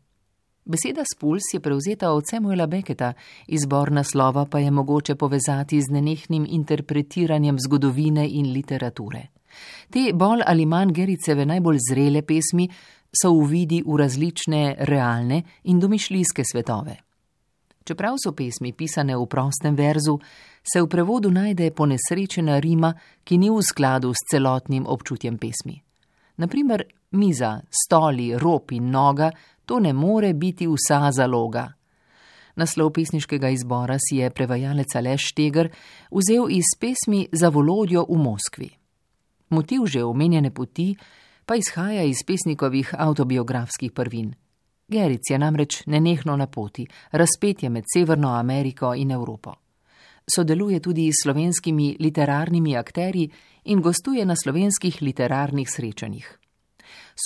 Beseda 0.65 1.03
spuls 1.03 1.49
je 1.53 1.59
prevzeta 1.59 2.11
od 2.11 2.23
Samuela 2.29 2.67
Becketa, 2.67 3.13
izbor 3.47 3.91
naslova 3.91 4.45
pa 4.45 4.59
je 4.59 4.71
mogoče 4.71 5.15
povezati 5.15 5.81
z 5.81 5.91
nenehnim 5.91 6.45
interpretiranjem 6.49 7.59
zgodovine 7.59 8.27
in 8.29 8.51
literature. 8.53 9.27
Te 9.89 10.11
bolj 10.13 10.41
ali 10.45 10.65
manj 10.65 10.93
Gericeve 10.93 11.45
najbolj 11.45 11.79
zrele 11.89 12.21
pesmi 12.21 12.69
so 13.21 13.31
uvidi 13.31 13.83
v 13.85 13.97
različne 13.97 14.75
realne 14.79 15.43
in 15.63 15.79
domišljijske 15.79 16.43
svetove. 16.51 16.95
Čeprav 17.83 18.15
so 18.17 18.31
pesmi 18.31 18.71
pisane 18.73 19.15
v 19.17 19.25
prostem 19.27 19.75
verzu, 19.75 20.19
se 20.63 20.81
v 20.81 20.87
prevodu 20.87 21.31
najde 21.31 21.71
ponesrečena 21.71 22.59
rima, 22.59 22.93
ki 23.23 23.37
ni 23.37 23.49
v 23.51 23.59
skladu 23.59 24.13
s 24.15 24.23
celotnim 24.31 24.87
občutjem 24.87 25.37
pesmi. 25.37 25.83
Naprimer, 26.37 26.83
miza, 27.11 27.61
stoli, 27.69 28.31
rop 28.37 28.71
in 28.71 28.89
noga, 28.89 29.31
to 29.65 29.79
ne 29.79 29.93
more 29.93 30.33
biti 30.33 30.67
vsa 30.67 31.11
zaloga. 31.11 31.67
Naslov 32.55 32.93
pesniškega 32.93 33.49
izbora 33.49 33.97
si 33.97 34.21
je 34.21 34.29
prevajalec 34.29 34.95
Aleš 34.95 35.33
Štegar 35.33 35.69
vzel 36.13 36.49
iz 36.53 36.75
pesmi 36.79 37.27
za 37.31 37.49
volodjo 37.49 38.05
v 38.09 38.17
Moskvi. 38.17 38.69
Motiv 39.49 39.85
že 39.85 40.03
omenjene 40.03 40.53
poti 40.53 40.93
pa 41.45 41.55
izhaja 41.55 42.03
iz 42.03 42.23
pesnikovih 42.25 42.93
autobiografskih 42.97 43.91
prvin. 43.91 44.33
Geric 44.87 45.29
je 45.29 45.39
namreč 45.39 45.85
nenehno 45.85 46.37
na 46.37 46.47
poti, 46.47 46.87
razpetje 47.11 47.69
med 47.69 47.83
Severno 47.93 48.29
Ameriko 48.29 48.93
in 48.93 49.11
Evropo 49.11 49.53
sodeluje 50.27 50.79
tudi 50.79 51.11
s 51.11 51.23
slovenskimi 51.23 51.97
literarnimi 51.99 52.77
akteri 52.77 53.29
in 53.63 53.81
gostuje 53.81 54.25
na 54.25 54.35
slovenskih 54.35 55.01
literarnih 55.01 55.69
srečanjih. 55.69 56.39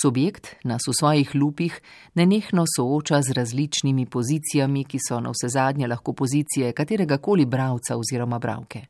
Subjekt 0.02 0.56
nas 0.64 0.82
v 0.88 0.92
svojih 0.92 1.34
lupih 1.34 1.80
nenehno 2.14 2.64
sooča 2.76 3.22
z 3.22 3.32
različnimi 3.32 4.06
pozicijami, 4.06 4.84
ki 4.84 4.98
so 5.08 5.20
na 5.20 5.30
vse 5.30 5.48
zadnje 5.48 5.86
lahko 5.86 6.12
pozicije 6.12 6.72
katerega 6.72 7.18
koli 7.18 7.46
bravca 7.46 7.96
oziroma 7.96 8.38
bravke. 8.38 8.86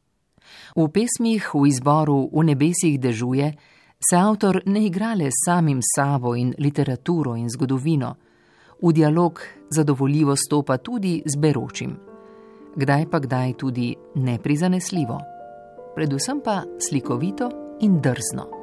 V 0.76 0.88
pesmih 0.88 1.54
v 1.54 1.66
izboru 1.68 2.30
V 2.32 2.42
nebesih 2.42 3.00
dežuje 3.00 3.52
se 4.10 4.16
avtor 4.16 4.62
ne 4.66 4.86
igra 4.86 5.14
le 5.14 5.28
samim 5.44 5.80
sabo 5.82 6.34
in 6.34 6.54
literaturo 6.58 7.36
in 7.36 7.48
zgodovino. 7.48 8.16
V 8.82 8.92
dialog 8.92 9.40
zadovoljivo 9.70 10.36
stopa 10.36 10.76
tudi 10.78 11.22
z 11.26 11.36
beročim, 11.36 11.96
kdaj 12.76 13.10
pa 13.10 13.18
kdaj 13.18 13.52
tudi 13.58 13.94
neprizanesljivo, 14.14 15.18
predvsem 15.94 16.40
pa 16.44 16.62
slikovito 16.88 17.50
in 17.80 18.00
drzno. 18.00 18.57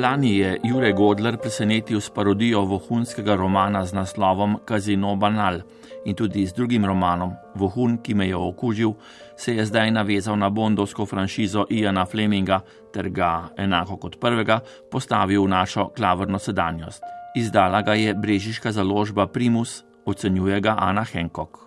Lani 0.00 0.36
je 0.38 0.60
Jure 0.64 0.92
Godler 0.92 1.36
presenetil 1.36 2.00
s 2.00 2.10
parodijo 2.10 2.62
vohunskega 2.64 3.34
romana 3.36 3.84
z 3.86 3.92
naslovom 3.92 4.56
Kazino 4.64 5.16
Banal 5.16 5.60
in 6.04 6.14
tudi 6.14 6.46
z 6.46 6.54
drugim 6.56 6.84
romanom 6.84 7.34
Vohun, 7.54 7.98
ki 8.02 8.14
me 8.14 8.28
je 8.28 8.36
okužil, 8.36 8.92
se 9.36 9.54
je 9.54 9.66
zdaj 9.66 9.90
navezal 9.90 10.38
na 10.38 10.48
bondovsko 10.50 11.06
franšizo 11.06 11.66
Iana 11.70 12.06
Fleminga 12.06 12.60
ter 12.92 13.10
ga, 13.10 13.50
enako 13.56 13.96
kot 13.96 14.16
prvega, 14.20 14.60
postavil 14.90 15.44
v 15.44 15.48
našo 15.48 15.90
klavrno 15.96 16.38
sedanjost. 16.38 17.02
Izdala 17.36 17.82
ga 17.82 17.94
je 17.94 18.14
brežiška 18.14 18.72
založba 18.72 19.26
Primus, 19.26 19.84
ocenjuje 20.06 20.60
ga 20.60 20.76
Ana 20.78 21.04
Henkok. 21.04 21.58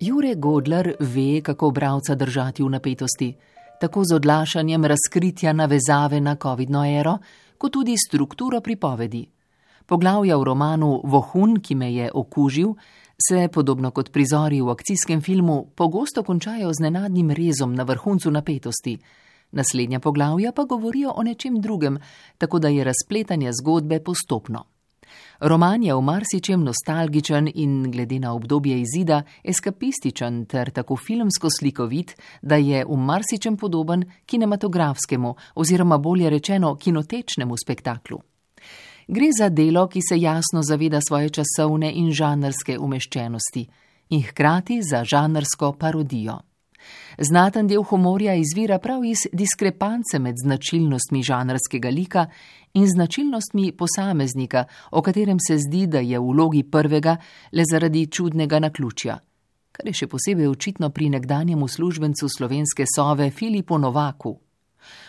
Jure 0.00 0.34
Godler 0.34 0.94
ve, 1.00 1.40
kako 1.42 1.70
bralca 1.70 2.14
držati 2.14 2.62
v 2.62 2.70
napetosti, 2.70 3.34
tako 3.80 4.04
z 4.04 4.14
odlašanjem 4.14 4.84
razkritja 4.84 5.52
navezave 5.52 6.20
na 6.20 6.36
COVID-no 6.36 6.84
ero, 6.86 7.18
kot 7.64 7.72
tudi 7.72 7.94
strukturo 7.96 8.60
pripovedi. 8.60 9.24
Poglavja 9.86 10.36
v 10.36 10.44
romanu 10.44 11.00
Vohun, 11.04 11.56
ki 11.64 11.74
me 11.74 11.88
je 11.94 12.10
okužil, 12.12 12.74
se, 13.16 13.48
podobno 13.48 13.88
kot 13.90 14.10
prizori 14.12 14.60
v 14.60 14.68
akcijskem 14.68 15.22
filmu, 15.24 15.72
pogosto 15.74 16.22
končajo 16.22 16.68
z 16.76 16.84
nenadnim 16.84 17.30
rezom 17.30 17.72
na 17.72 17.88
vrhuncu 17.88 18.30
napetosti. 18.30 18.98
Naslednja 19.52 20.00
poglavja 20.00 20.52
pa 20.52 20.64
govorijo 20.64 21.14
o 21.16 21.22
nečem 21.22 21.56
drugem, 21.60 21.98
tako 22.38 22.58
da 22.58 22.68
je 22.68 22.84
razpletanje 22.84 23.52
zgodbe 23.52 24.00
postopno. 24.04 24.66
Roman 25.40 25.82
je 25.82 25.94
v 25.94 26.00
marsičem 26.00 26.64
nostalgičen 26.64 27.50
in, 27.54 27.90
glede 27.90 28.18
na 28.18 28.34
obdobje 28.34 28.80
izida, 28.80 29.22
eskapističen 29.44 30.44
ter 30.46 30.70
tako 30.70 30.96
filmsko 30.96 31.48
slikovit, 31.50 32.14
da 32.42 32.56
je 32.56 32.84
v 32.84 32.96
marsičem 32.96 33.56
podoben 33.56 34.04
kinematografskemu 34.26 35.34
oziroma 35.54 35.98
bolje 35.98 36.30
rečeno 36.30 36.76
kinotečnemu 36.76 37.54
spektaklu. 37.64 38.18
Gre 39.08 39.28
za 39.38 39.48
delo, 39.48 39.88
ki 39.88 40.00
se 40.08 40.20
jasno 40.20 40.62
zaveda 40.62 41.00
svoje 41.00 41.28
časovne 41.30 41.92
in 41.92 42.12
žanrske 42.12 42.78
umeščenosti 42.78 43.68
in 44.10 44.22
hkrati 44.22 44.80
za 44.82 45.04
žanrsko 45.04 45.72
parodijo. 45.72 46.38
Znaten 47.18 47.66
del 47.66 47.82
humorja 47.82 48.34
izvira 48.34 48.78
prav 48.78 49.04
iz 49.04 49.26
diskrepance 49.32 50.18
med 50.18 50.34
značilnostmi 50.38 51.22
žanrskega 51.22 51.90
lika 51.90 52.26
in 52.74 52.86
značilnostmi 52.86 53.72
posameznika, 53.72 54.64
o 54.90 55.02
katerem 55.02 55.38
se 55.40 55.58
zdi, 55.58 55.86
da 55.86 55.98
je 55.98 56.18
v 56.18 56.32
vlogi 56.32 56.62
prvega 56.62 57.16
le 57.52 57.62
zaradi 57.70 58.06
čudnega 58.06 58.58
naključja, 58.58 59.18
kar 59.72 59.86
je 59.86 59.92
še 59.92 60.06
posebej 60.06 60.48
očitno 60.48 60.90
pri 60.90 61.08
nekdanjem 61.14 61.62
uslužbencu 61.62 62.28
slovenske 62.28 62.84
sove 62.96 63.30
Filipu 63.30 63.78
Novaku. 63.78 64.38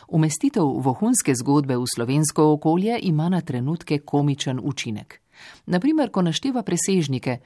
Umestitev 0.08 0.64
vohunske 0.86 1.34
zgodbe 1.36 1.78
v 1.78 1.86
slovensko 1.96 2.52
okolje 2.54 3.00
ima 3.02 3.30
na 3.30 3.42
trenutke 3.42 4.00
komičen 4.00 4.60
učinek. 4.64 5.22
Naprimer, 5.66 6.12
ko 6.12 6.22
našteva 6.22 6.64
presežnike, 6.64 7.40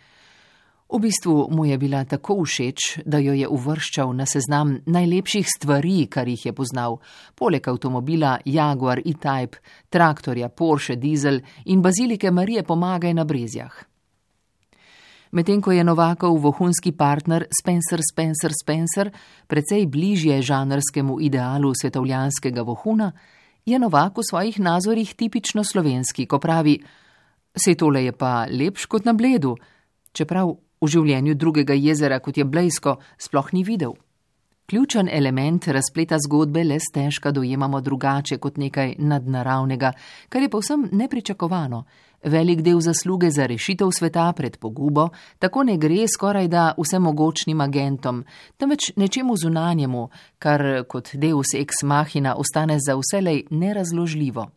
V 0.89 0.97
bistvu 0.97 1.47
mu 1.53 1.65
je 1.65 1.77
bila 1.77 2.01
tako 2.05 2.41
všeč, 2.41 3.05
da 3.05 3.19
jo 3.21 3.33
je 3.37 3.45
uvrščal 3.45 4.09
na 4.17 4.25
seznam 4.25 4.71
najlepših 4.89 5.45
stvari, 5.45 6.07
kar 6.09 6.27
jih 6.27 6.45
je 6.49 6.53
poznal, 6.53 6.97
poleg 7.37 7.67
avtomobila 7.69 8.39
Jaguar 8.45 8.97
E-Type, 9.05 9.61
traktorja 9.93 10.49
Porsche 10.49 10.95
Diesel 10.97 11.43
in 11.65 11.83
bazilike 11.85 12.31
Marije 12.31 12.63
Pomagaj 12.63 13.13
na 13.13 13.23
Brezjah. 13.23 13.75
Medtem 15.31 15.61
ko 15.61 15.71
je 15.71 15.83
Novakov 15.85 16.39
vohunski 16.41 16.91
partner 16.91 17.45
Spencer 17.53 18.01
Spencer 18.01 18.49
Spencer 18.49 19.11
precej 19.45 19.85
bližje 19.85 20.41
žanrskemu 20.41 21.19
idealu 21.21 21.69
svetovljanskega 21.77 22.65
vohuna, 22.65 23.11
je 23.65 23.77
Novak 23.79 24.17
v 24.17 24.25
svojih 24.25 24.57
nazorih 24.59 25.13
tipično 25.13 25.61
slovenski, 25.63 26.25
ko 26.25 26.39
pravi: 26.39 26.79
Sej 27.53 27.77
tole 27.77 28.03
je 28.09 28.11
pa 28.11 28.49
lepš 28.49 28.89
kot 28.89 29.05
na 29.05 29.13
bledu, 29.13 29.53
čeprav 30.17 30.49
v 30.81 30.87
življenju 30.87 31.35
drugega 31.35 31.73
jezera, 31.73 32.19
kot 32.19 32.37
je 32.37 32.45
Blejsko, 32.45 32.99
sploh 33.17 33.53
ni 33.53 33.63
videl. 33.63 33.95
Ključen 34.69 35.09
element 35.11 35.67
razpleta 35.67 36.17
zgodbe 36.19 36.63
le 36.63 36.77
stežka 36.79 37.31
dojemamo 37.31 37.81
drugače 37.81 38.37
kot 38.37 38.57
nekaj 38.57 38.95
nadnaravnega, 38.99 39.91
kar 40.29 40.41
je 40.41 40.49
povsem 40.49 40.89
nepričakovano. 40.91 41.83
Velik 42.23 42.61
del 42.61 42.81
zasluge 42.81 43.31
za 43.31 43.45
rešitev 43.45 43.89
sveta 43.91 44.33
pred 44.37 44.57
pogubo 44.57 45.07
tako 45.39 45.63
ne 45.63 45.77
gre 45.77 46.05
skoraj 46.07 46.47
da 46.47 46.73
vsemogočnim 46.77 47.61
agentom, 47.61 48.25
temveč 48.57 48.91
nečemu 48.95 49.37
zunanjemu, 49.37 50.09
kar 50.39 50.83
kot 50.87 51.15
deus 51.15 51.55
ex 51.57 51.83
machina 51.83 52.35
ostane 52.35 52.77
za 52.79 52.95
vselej 52.99 53.43
nerazložljivo. 53.49 54.49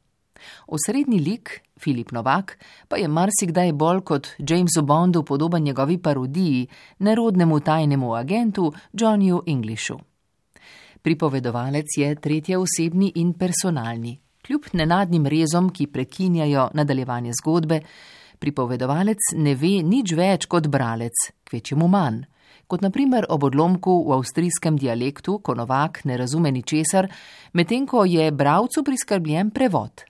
Osrednji 0.67 1.19
lik, 1.19 1.61
Filip 1.81 2.13
Novak, 2.13 2.59
pa 2.89 2.97
je 2.97 3.09
marsikdaj 3.09 3.73
bolj 3.73 4.01
kot 4.01 4.29
Jamesu 4.39 4.83
Bondu 4.83 5.23
podoben 5.23 5.63
njegovi 5.63 5.99
parodiji, 5.99 6.67
nerodnemu 6.99 7.61
tajnemu 7.61 8.15
agentu 8.15 8.73
Johnnyju 8.93 9.43
Englishu. 9.47 9.99
Pripovedovalec 11.03 11.87
je 11.97 12.15
tretje 12.15 12.59
osebni 12.59 13.13
in 13.15 13.33
personalni. 13.33 14.21
Kljub 14.47 14.65
nenadnim 14.73 15.27
rezom, 15.27 15.71
ki 15.71 15.87
prekinjajo 15.87 16.69
nadaljevanje 16.75 17.33
zgodbe, 17.43 17.81
pripovedovalec 18.39 19.33
ne 19.39 19.55
ve 19.55 19.81
nič 19.87 20.15
več 20.19 20.47
kot 20.51 20.67
bralec, 20.67 21.27
kvečemu 21.51 21.89
manj. 21.89 22.23
Kot 22.67 22.83
naprimer 22.83 23.27
ob 23.29 23.45
odlomku 23.51 23.99
v 24.07 24.15
avstrijskem 24.17 24.79
dialektu, 24.79 25.39
ko 25.45 25.55
Novak 25.55 26.05
ne 26.09 26.17
razume 26.17 26.51
ničesar, 26.55 27.11
medtem 27.53 27.87
ko 27.87 28.05
je 28.09 28.31
bralcu 28.33 28.83
priskrbljen 28.87 29.51
prevod. 29.51 30.07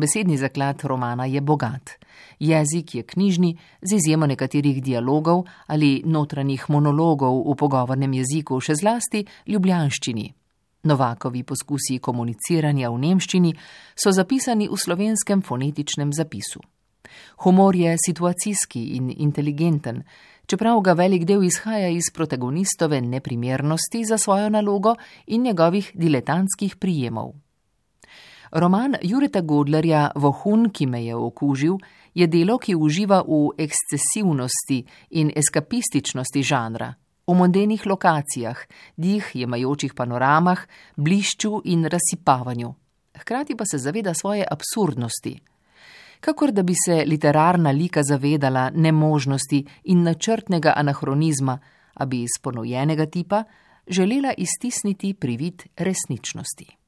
Besedni 0.00 0.38
zaklad 0.38 0.84
romana 0.84 1.26
je 1.26 1.40
bogat. 1.40 1.90
Jezik 2.38 2.94
je 2.94 3.02
knjižni, 3.02 3.56
z 3.82 3.94
izjemo 3.94 4.26
nekaterih 4.26 4.82
dialogov 4.82 5.44
ali 5.66 6.02
notranjih 6.04 6.64
monologov 6.68 7.42
v 7.44 7.56
pogovornem 7.56 8.12
jeziku, 8.12 8.60
še 8.60 8.74
zlasti 8.80 9.26
ljubljanščini. 9.46 10.26
Novakovi 10.88 11.42
poskusi 11.44 11.98
komuniciranja 12.00 12.88
v 12.88 13.00
nemščini 13.02 13.52
so 13.92 14.12
zapisani 14.12 14.70
v 14.70 14.78
slovenskem 14.80 15.42
fonetičnem 15.44 16.14
zapisu. 16.16 16.64
Humor 17.44 17.76
je 17.76 17.96
situacijski 18.06 18.86
in 18.96 19.12
inteligenten, 19.12 20.02
čeprav 20.46 20.80
ga 20.80 20.96
velik 20.96 21.28
del 21.28 21.44
izhaja 21.44 21.92
iz 21.92 22.08
protagonistove 22.14 23.00
neprimernosti 23.00 24.04
za 24.04 24.18
svojo 24.18 24.48
nalogo 24.48 24.96
in 25.26 25.42
njegovih 25.42 25.92
diletantskih 25.94 26.76
prijemov. 26.76 27.34
Roman 28.52 28.96
Jureta 29.02 29.40
Godlerja 29.40 30.10
Vohun, 30.14 30.70
ki 30.70 30.86
me 30.86 31.04
je 31.04 31.14
okužil, 31.14 31.76
je 32.14 32.26
delo, 32.26 32.58
ki 32.58 32.74
uživa 32.74 33.22
v 33.22 33.52
ekscesivnosti 33.62 34.80
in 35.10 35.30
eskapističnosti 35.36 36.42
žanra, 36.42 36.90
v 37.26 37.34
mondenih 37.34 37.86
lokacijah, 37.86 38.58
dih 38.96 39.30
jemajočih 39.34 39.94
panoramah, 39.94 40.66
blišču 40.96 41.60
in 41.64 41.86
razsipavanju. 41.86 42.74
Hkrati 43.22 43.54
pa 43.54 43.64
se 43.64 43.78
zaveda 43.78 44.14
svoje 44.14 44.46
absurdnosti. 44.50 45.38
Kakor 46.20 46.50
da 46.52 46.62
bi 46.62 46.74
se 46.74 47.04
literarna 47.06 47.70
lika 47.70 48.02
zavedala 48.02 48.70
nemožnosti 48.74 49.64
in 49.84 50.02
načrtnega 50.02 50.72
anahronizma, 50.76 51.58
a 51.94 52.04
bi 52.06 52.22
iz 52.22 52.42
ponujenega 52.42 53.06
tipa 53.06 53.44
želela 53.86 54.34
iztisniti 54.36 55.14
privid 55.14 55.62
resničnosti. 55.76 56.79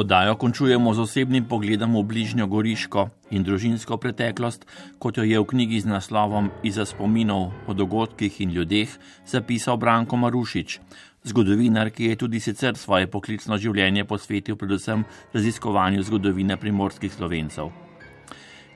Oddajo 0.00 0.34
končujemo 0.40 0.94
z 0.96 1.04
osebnim 1.04 1.44
pogledom 1.44 1.92
v 1.92 2.08
bližnjo 2.08 2.46
goriško 2.48 3.10
in 3.36 3.44
družinsko 3.44 4.00
preteklost, 4.00 4.64
kot 4.96 5.20
jo 5.20 5.26
je 5.28 5.36
v 5.36 5.44
knjigi 5.44 5.82
z 5.84 5.92
naslovom 5.92 6.48
Iza 6.64 6.88
spominov 6.88 7.52
o 7.68 7.76
dogodkih 7.76 8.40
in 8.40 8.48
ljudeh 8.48 8.88
zapisal 9.28 9.76
Branko 9.76 10.16
Marušič, 10.16 10.80
zgodovinar, 11.28 11.92
ki 11.92 12.08
je 12.08 12.16
tudi 12.16 12.40
sicer 12.40 12.80
svoje 12.80 13.12
poklicno 13.12 13.60
življenje 13.60 14.08
posvetil 14.08 14.56
predvsem 14.56 15.04
raziskovanju 15.36 16.00
zgodovine 16.08 16.56
primorskih 16.56 17.12
slovencev. 17.12 17.68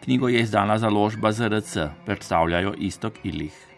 Knjigo 0.05 0.29
je 0.29 0.45
izdala 0.45 0.77
založba 0.77 1.33
ZRC, 1.33 2.05
predstavljajo 2.05 2.77
Istok 2.85 3.25
Ilih. 3.25 3.74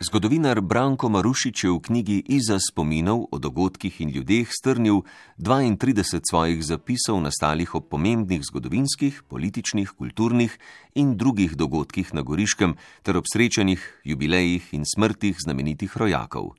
Zgodovinar 0.00 0.64
Branko 0.64 1.12
Marušič 1.12 1.64
je 1.64 1.70
v 1.76 1.80
knjigi 1.84 2.18
Iza 2.32 2.56
spominov 2.56 3.28
o 3.28 3.36
dogodkih 3.36 4.00
in 4.00 4.08
ljudeh 4.08 4.48
strnil 4.48 5.04
32 5.36 6.24
svojih 6.24 6.64
zapisov 6.64 7.20
nastalih 7.20 7.68
ob 7.76 7.84
pomembnih 7.92 8.40
zgodovinskih, 8.40 9.28
političnih, 9.28 9.92
kulturnih 9.92 10.56
in 10.96 11.20
drugih 11.20 11.52
dogodkih 11.52 12.16
na 12.16 12.24
Goriškem 12.24 12.80
ter 13.04 13.20
ob 13.20 13.28
srečanjih, 13.28 14.00
jubilejih 14.04 14.72
in 14.72 14.88
smrtih 14.88 15.36
znamenitih 15.36 15.92
rojakov. 15.92 16.56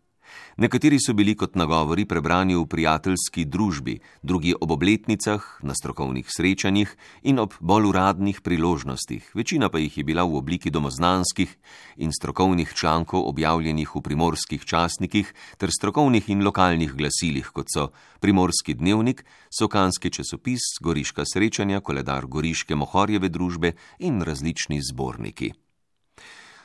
Nekateri 0.58 1.00
so 1.00 1.14
bili 1.14 1.36
kot 1.36 1.56
nagovori 1.56 2.06
prebrani 2.06 2.56
v 2.56 2.66
prijateljski 2.66 3.46
družbi, 3.46 4.00
drugi 4.22 4.54
ob 4.62 4.72
obletnicah, 4.72 5.42
na 5.64 5.74
strokovnih 5.74 6.28
srečanjih 6.30 6.96
in 7.24 7.40
ob 7.40 7.54
bolj 7.60 7.90
uradnih 7.90 8.42
priložnostih, 8.42 9.32
večina 9.34 9.70
pa 9.70 9.80
jih 9.80 9.98
je 9.98 10.04
bila 10.04 10.24
v 10.24 10.38
obliki 10.38 10.70
domoznanskih 10.70 11.56
in 11.98 12.12
strokovnih 12.12 12.74
člankov 12.76 13.28
objavljenih 13.30 13.96
v 13.96 14.02
primorskih 14.02 14.66
časnikih 14.66 15.34
ter 15.58 15.72
strokovnih 15.72 16.30
in 16.30 16.44
lokalnih 16.44 16.94
glasilih, 16.94 17.50
kot 17.54 17.68
so 17.74 17.90
Primorski 18.22 18.74
dnevnik, 18.74 19.26
Sokanski 19.50 20.12
časopis, 20.14 20.62
Goriška 20.82 21.24
srečanja, 21.26 21.82
koledar 21.82 22.28
Goriške 22.28 22.76
mohorjeve 22.76 23.30
družbe 23.30 23.74
in 24.00 24.22
različni 24.22 24.78
zborniki. 24.92 25.54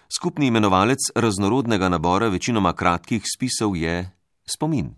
Skupni 0.09 0.47
imenovalec 0.47 0.99
raznorodnega 1.15 1.89
nabora 1.89 2.29
večinoma 2.29 2.73
kratkih 2.73 3.23
spisov 3.27 3.77
je 3.77 4.11
spomin. 4.47 4.95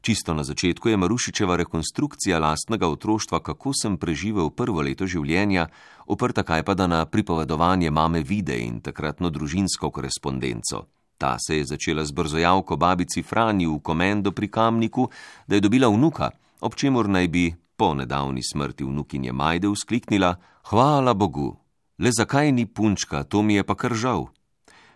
Čisto 0.00 0.34
na 0.34 0.44
začetku 0.44 0.88
je 0.88 0.96
Marušičeva 0.96 1.56
rekonstrukcija 1.56 2.38
lastnega 2.38 2.88
otroštva, 2.88 3.40
kako 3.40 3.72
sem 3.82 3.96
preživel 3.96 4.50
prvo 4.50 4.82
leto 4.82 5.06
življenja, 5.06 5.68
oprta 6.06 6.42
kaj 6.42 6.62
pa 6.62 6.74
da 6.74 6.86
na 6.86 7.04
pripovedovanje 7.06 7.90
mame 7.90 8.22
Vide 8.22 8.58
in 8.58 8.80
takratno 8.80 9.30
družinsko 9.30 9.90
korespondenco. 9.90 10.86
Ta 11.18 11.36
se 11.38 11.58
je 11.58 11.64
začela 11.64 12.04
z 12.04 12.12
brzojavko 12.12 12.76
babici 12.76 13.22
Franji 13.22 13.66
v 13.66 13.78
komendo 13.78 14.32
pri 14.32 14.48
Kamniku, 14.48 15.08
da 15.46 15.54
je 15.54 15.60
dobila 15.60 15.88
vnuka, 15.88 16.30
ob 16.60 16.74
čemur 16.74 17.08
naj 17.08 17.28
bi 17.28 17.54
po 17.76 17.94
nedavni 17.94 18.42
smrti 18.42 18.84
vnukinje 18.84 19.32
Majde 19.32 19.68
uskliknila: 19.68 20.34
Hvala 20.66 21.14
Bogu, 21.14 21.56
Le 21.96 22.10
zakaj 22.12 22.52
ni 22.52 22.66
punčka, 22.66 23.24
to 23.24 23.40
mi 23.42 23.54
je 23.54 23.64
pa 23.64 23.74
kar 23.74 23.94
žal. 23.96 24.28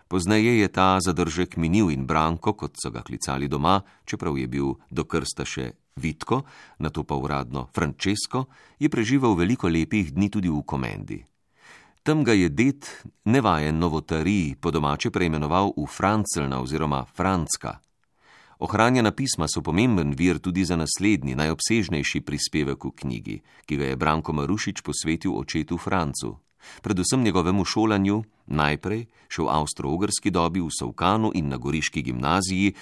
Pozneje 0.09 0.59
je 0.61 0.69
ta 0.69 1.01
zadržek 1.01 1.57
minil 1.57 1.89
in 1.89 2.05
Branko, 2.05 2.53
kot 2.53 2.77
so 2.77 2.91
ga 2.91 3.01
klicali 3.01 3.49
doma, 3.49 3.81
čeprav 4.05 4.37
je 4.37 4.49
bil 4.49 4.75
do 4.91 5.05
krsta 5.09 5.47
še 5.49 5.73
Vitko, 5.97 6.43
na 6.79 6.91
to 6.93 7.05
pa 7.09 7.17
uradno 7.17 7.71
Francesco, 7.73 8.53
je 8.77 8.93
preživel 8.93 9.33
veliko 9.33 9.69
lepih 9.69 10.13
dni 10.13 10.29
tudi 10.29 10.53
v 10.53 10.61
komendi. 10.61 11.25
Tam 12.03 12.21
ga 12.25 12.37
je 12.37 12.49
det, 12.53 12.85
nevajen 13.25 13.79
novotariji, 13.79 14.61
po 14.61 14.69
domače 14.69 15.09
preimenoval 15.09 15.73
v 15.77 15.87
Francelna 15.89 16.61
oziroma 16.61 17.07
Francka. 17.09 17.81
Ohranjena 18.61 19.17
pisma 19.17 19.49
so 19.49 19.65
pomemben 19.65 20.13
vir 20.13 20.37
tudi 20.37 20.69
za 20.69 20.77
naslednji, 20.77 21.33
najobsežnejši 21.33 22.21
prispevek 22.21 22.85
v 22.85 22.93
knjigi, 22.93 23.41
ki 23.65 23.75
ga 23.81 23.89
je 23.89 23.97
Branko 23.97 24.37
Marušič 24.37 24.85
posvetil 24.85 25.33
očetu 25.33 25.81
Francu 25.81 26.37
predvsem 26.83 27.23
njegovemu 27.23 27.65
šolanju, 27.65 28.23
najprej 28.47 29.07
še 29.29 29.43
v 29.43 29.49
avstro-ogrski 29.49 30.31
dobi 30.31 30.61
v 30.61 30.71
Savkanu 30.71 31.33
in 31.35 31.49
na 31.49 31.57
Goriški 31.57 32.03
gimnaziji, 32.03 32.75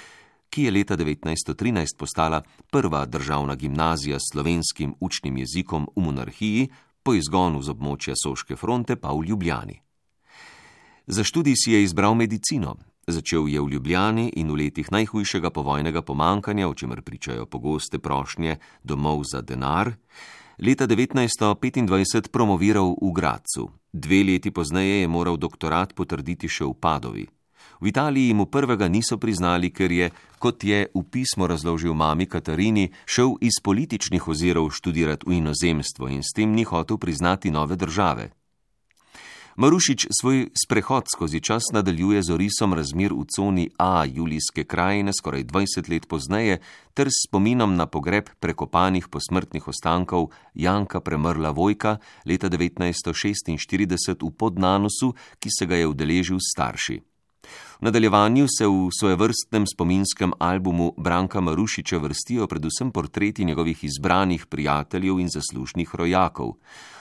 ki 0.50 0.62
je 0.64 0.70
leta 0.70 0.96
1913 0.96 1.96
postala 1.98 2.42
prva 2.70 3.04
državna 3.06 3.54
gimnazija 3.54 4.18
s 4.18 4.32
slovenskim 4.32 4.94
učnim 5.00 5.36
jezikom 5.36 5.88
v 5.96 6.02
monarhiji, 6.02 6.68
po 7.02 7.14
izgonu 7.14 7.62
z 7.62 7.72
območja 7.72 8.14
Soške 8.16 8.56
fronte 8.56 8.96
pa 8.96 9.12
v 9.16 9.30
Ljubljani. 9.30 9.80
Za 11.08 11.24
študij 11.24 11.56
si 11.56 11.72
je 11.72 11.82
izbral 11.82 12.14
medicino. 12.14 12.76
Začel 13.08 13.48
je 13.48 13.60
v 13.64 13.70
Ljubljani 13.72 14.26
in 14.36 14.50
v 14.52 14.58
letih 14.60 14.90
najhujšega 14.92 15.48
povojnega 15.48 16.02
pomankanja, 16.04 16.68
o 16.68 16.74
čemer 16.76 17.00
pričajo 17.00 17.46
pogoste 17.48 17.96
prošnje 17.98 18.58
domov 18.84 19.24
za 19.24 19.40
denar, 19.40 19.94
leta 20.58 20.86
1925 20.86 22.28
promoviral 22.30 22.98
v 22.98 23.12
Gracu. 23.12 23.70
Dve 23.92 24.24
leti 24.24 24.50
pozneje 24.50 25.00
je 25.00 25.08
moral 25.08 25.38
doktorat 25.38 25.94
potrditi 25.94 26.50
še 26.50 26.66
v 26.66 26.74
Padovi. 26.74 27.26
V 27.78 27.86
Italiji 27.86 28.34
mu 28.34 28.50
prvega 28.50 28.90
niso 28.90 29.18
priznali, 29.22 29.70
ker 29.70 29.92
je, 29.92 30.10
kot 30.42 30.64
je 30.66 30.90
v 30.90 31.02
pismo 31.06 31.46
razložil 31.46 31.94
mami 31.94 32.26
Katarini, 32.26 32.90
šel 33.06 33.38
iz 33.40 33.62
političnih 33.62 34.28
ozirov 34.28 34.74
študirati 34.74 35.30
v 35.30 35.38
inozemstvo 35.38 36.10
in 36.10 36.26
s 36.26 36.34
tem 36.34 36.50
ni 36.50 36.66
hotel 36.66 36.98
priznati 36.98 37.54
nove 37.54 37.78
države. 37.78 38.37
Marušič 39.58 40.14
svoj 40.20 40.54
sprehod 40.54 41.10
skozi 41.10 41.40
čas 41.42 41.62
nadaljuje 41.74 42.22
z 42.22 42.30
orisom 42.30 42.74
razmir 42.78 43.10
v 43.10 43.26
coni 43.26 43.66
A 43.74 44.06
Julijske 44.06 44.62
krajine 44.62 45.10
skoraj 45.10 45.50
20 45.50 45.90
let 45.90 46.06
pozneje 46.06 46.60
ter 46.94 47.10
spominom 47.10 47.74
na 47.74 47.90
pogreb 47.90 48.30
prekopanih 48.38 49.08
posmrtnih 49.10 49.68
ostankov 49.68 50.30
Janka 50.54 51.00
Premrla 51.00 51.50
Vojka 51.50 51.98
leta 52.22 52.46
1946 52.46 54.22
v 54.22 54.30
Podnanusu, 54.30 55.14
ki 55.42 55.50
se 55.50 55.66
ga 55.66 55.74
je 55.74 55.90
udeležil 55.90 56.38
starši. 56.38 57.17
V 57.80 57.84
nadaljevanju 57.84 58.46
se 58.58 58.66
v 58.66 58.88
svojevrstnem 59.00 59.66
spominskem 59.66 60.32
albumu 60.38 60.92
Branka 60.96 61.40
Marušiča 61.40 61.98
vrstijo 61.98 62.46
predvsem 62.46 62.90
portreti 62.90 63.44
njegovih 63.44 63.84
izbranih 63.84 64.46
prijateljev 64.46 65.20
in 65.20 65.28
zaslužnih 65.28 65.94
rojakov. 65.94 66.52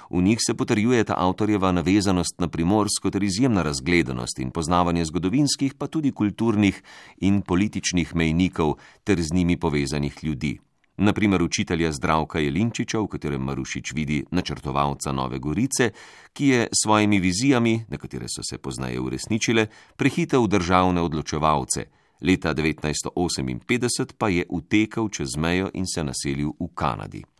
V 0.09 0.21
njih 0.21 0.37
se 0.47 0.53
potrjuje 0.53 1.03
ta 1.03 1.13
avtorjeva 1.17 1.71
navezanost 1.71 2.39
na 2.39 2.47
primorsko 2.47 3.11
ter 3.11 3.23
izjemna 3.23 3.63
razgledanost 3.63 4.39
in 4.39 4.51
poznavanje 4.51 5.05
zgodovinskih, 5.05 5.73
pa 5.73 5.87
tudi 5.87 6.11
kulturnih 6.11 6.83
in 7.17 7.41
političnih 7.41 8.15
mejnikov 8.15 8.75
ter 9.03 9.21
z 9.21 9.33
njimi 9.33 9.57
povezanih 9.57 10.23
ljudi 10.23 10.59
naprimer 10.97 11.43
učitelja 11.43 11.91
Zdravka 11.91 12.39
Jelinčiča, 12.39 12.99
v 12.99 13.07
katerem 13.07 13.41
Marušič 13.41 13.93
vidi 13.93 14.23
načrtovalca 14.31 15.11
Nove 15.11 15.39
Gorice, 15.39 15.91
ki 16.33 16.47
je 16.47 16.67
s 16.71 16.83
svojimi 16.83 17.19
vizijami, 17.19 17.85
nekatere 17.89 18.25
so 18.27 18.43
se 18.43 18.57
poznaje 18.57 18.99
uresničile, 18.99 19.67
prehitev 19.95 20.47
državne 20.47 21.01
odločevalce. 21.01 21.85
Leta 22.21 22.53
1958 22.53 24.13
pa 24.17 24.29
je 24.29 24.45
utekal 24.49 25.09
čez 25.09 25.37
mejo 25.37 25.69
in 25.73 25.85
se 25.85 26.03
naselil 26.03 26.51
v 26.59 26.67
Kanadi. 26.75 27.36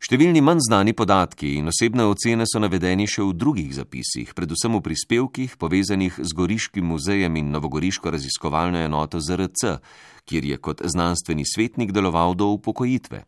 Številni 0.00 0.40
manj 0.40 0.62
znani 0.64 0.94
podatki 0.96 1.58
in 1.58 1.68
osebne 1.68 2.06
ocene 2.08 2.46
so 2.48 2.56
navedeni 2.56 3.04
še 3.04 3.20
v 3.20 3.34
drugih 3.36 3.68
zapisih, 3.76 4.30
predvsem 4.32 4.72
v 4.78 4.80
prispevkih 4.86 5.58
povezanih 5.60 6.16
z 6.16 6.36
Goriškim 6.38 6.88
muzejem 6.88 7.36
in 7.36 7.50
Novogoriško 7.52 8.08
raziskovalno 8.14 8.80
enoto 8.80 9.20
ZRC, 9.20 9.74
kjer 10.24 10.48
je 10.48 10.56
kot 10.56 10.80
znanstveni 10.80 11.44
svetnik 11.44 11.92
deloval 11.92 12.32
do 12.32 12.48
upokojitve. 12.56 13.20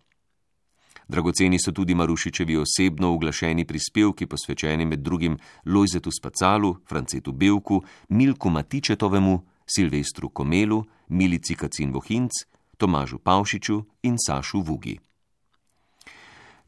Dragoceni 1.13 1.61
so 1.61 1.77
tudi 1.77 1.93
Marušičevi 1.93 2.57
osebno 2.57 3.13
uglašeni 3.19 3.69
prispevki, 3.69 4.25
posvečeni 4.25 4.89
med 4.89 5.05
drugim 5.05 5.37
Lojzetu 5.69 6.09
Spacalu, 6.09 6.79
Francetu 6.89 7.37
Belku, 7.37 7.83
Milku 8.09 8.49
Matičetovemu, 8.49 9.43
Silvestru 9.69 10.33
Komelu, 10.33 10.81
Milici 11.09 11.53
Kacin 11.55 11.93
Vohinc, 11.93 12.47
Tomažu 12.81 13.21
Pavšiču 13.21 13.83
in 14.09 14.17
Sašu 14.17 14.65
Vugi. 14.65 14.97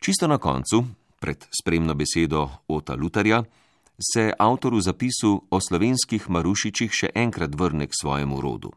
Čisto 0.05 0.29
na 0.29 0.37
koncu, 0.37 0.85
pred 1.17 1.49
spremno 1.49 1.95
besedo 1.97 2.51
Ota 2.69 2.93
Lutarja, 2.93 3.41
se 3.97 4.29
avtor 4.39 4.77
v 4.77 4.85
zapisu 4.85 5.49
o 5.49 5.57
slovenskih 5.57 6.29
Marušičih 6.29 6.93
še 6.93 7.09
enkrat 7.17 7.57
vrne 7.57 7.89
k 7.89 7.97
svojemu 7.97 8.37
rodu. 8.37 8.69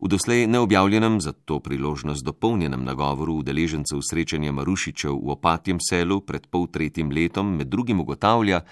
V 0.00 0.08
doslej 0.08 0.48
neobjavljenem, 0.48 1.20
za 1.20 1.36
to 1.36 1.60
priložnost 1.60 2.24
dopolnjenem 2.24 2.80
nagovoru 2.80 3.36
udeležencev 3.44 4.00
srečanja 4.00 4.48
Marušičev 4.56 5.12
v 5.12 5.28
opatjem 5.36 5.76
selu 5.76 6.24
pred 6.24 6.48
pol 6.48 6.72
tretjim 6.72 7.12
letom 7.12 7.60
med 7.60 7.68
drugim 7.68 8.00
ugotavlja, 8.00 8.64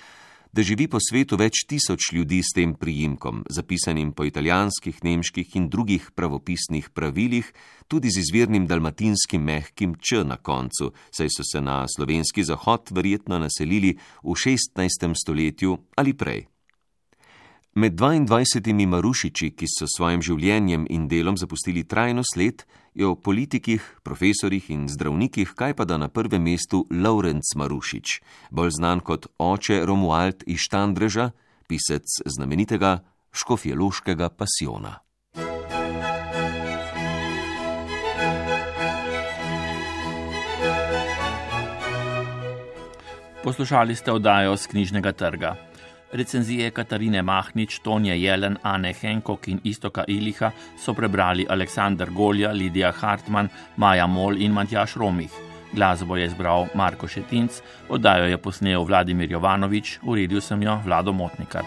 da 0.52 0.62
živi 0.62 0.84
po 0.88 0.98
svetu 1.00 1.38
več 1.40 1.64
tisoč 1.68 2.10
ljudi 2.12 2.42
s 2.44 2.52
tem 2.52 2.74
prijimkom, 2.76 3.40
zapisanim 3.48 4.12
po 4.12 4.26
italijanskih, 4.28 5.00
nemških 5.04 5.56
in 5.56 5.68
drugih 5.72 6.10
pravopisnih 6.14 6.90
pravilih, 6.92 7.48
tudi 7.88 8.12
z 8.12 8.20
izvirnim 8.20 8.68
dalmatinskim 8.68 9.40
mehkim 9.42 9.96
č 9.96 10.20
na 10.28 10.36
koncu, 10.36 10.92
saj 11.10 11.32
so 11.32 11.46
se 11.48 11.64
na 11.64 11.82
slovenski 11.88 12.44
zahod 12.44 12.92
verjetno 12.92 13.40
naselili 13.40 13.96
v 14.22 14.36
16. 14.36 15.16
stoletju 15.16 15.78
ali 15.96 16.12
prej. 16.12 16.51
Med 17.74 17.94
22 17.96 18.84
Marušiči, 18.86 19.54
ki 19.56 19.64
so 19.64 19.86
s 19.88 19.94
svojim 19.96 20.20
življenjem 20.20 20.82
in 20.92 21.06
delom 21.08 21.38
zapustili 21.40 21.86
trajno 21.88 22.20
sled, 22.20 22.66
je 22.92 23.06
o 23.08 23.14
politikih, 23.16 23.80
profesorjih 24.04 24.68
in 24.74 24.82
zdravnikih 24.92 25.54
kaj 25.56 25.72
pa 25.78 25.86
da 25.88 25.96
na 25.96 26.10
prvem 26.12 26.44
mestu 26.44 26.82
Laurenc 26.92 27.54
Marušič, 27.56 28.18
bolj 28.52 28.76
znan 28.76 29.00
kot 29.00 29.30
oče 29.40 29.80
Romuald 29.88 30.44
iz 30.44 30.60
Štandreža, 30.68 31.30
pisec 31.64 32.04
znamenitega 32.28 32.98
škofjeloškega 33.32 34.28
pasiona. 34.36 35.00
Poslušali 43.42 43.96
ste 43.96 44.12
oddajo 44.12 44.60
z 44.60 44.66
knjižnega 44.76 45.16
trga. 45.16 45.71
Recenzije 46.12 46.70
Katarine 46.70 47.22
Mahnič, 47.22 47.78
Tonje 47.78 48.16
Jelen, 48.20 48.58
Ane 48.62 48.92
Henkok 48.92 49.48
in 49.48 49.60
Istoka 49.64 50.04
Iliha 50.08 50.52
so 50.76 50.92
prebrali 50.94 51.46
Aleksandr 51.48 52.10
Golja, 52.10 52.52
Lidija 52.52 52.92
Hartmann, 52.92 53.48
Maja 53.76 54.06
Mol 54.06 54.36
in 54.36 54.52
Matjaš 54.52 54.96
Romih. 54.96 55.32
Glasbo 55.72 56.16
je 56.16 56.26
izbral 56.26 56.68
Marko 56.74 57.08
Šetinc, 57.08 57.62
oddajo 57.88 58.28
je 58.28 58.36
posnel 58.36 58.84
Vladimir 58.84 59.32
Jovanovič, 59.32 59.98
uredil 60.02 60.40
sem 60.40 60.62
jo 60.62 60.76
Vlado 60.84 61.12
Motnikar. 61.12 61.64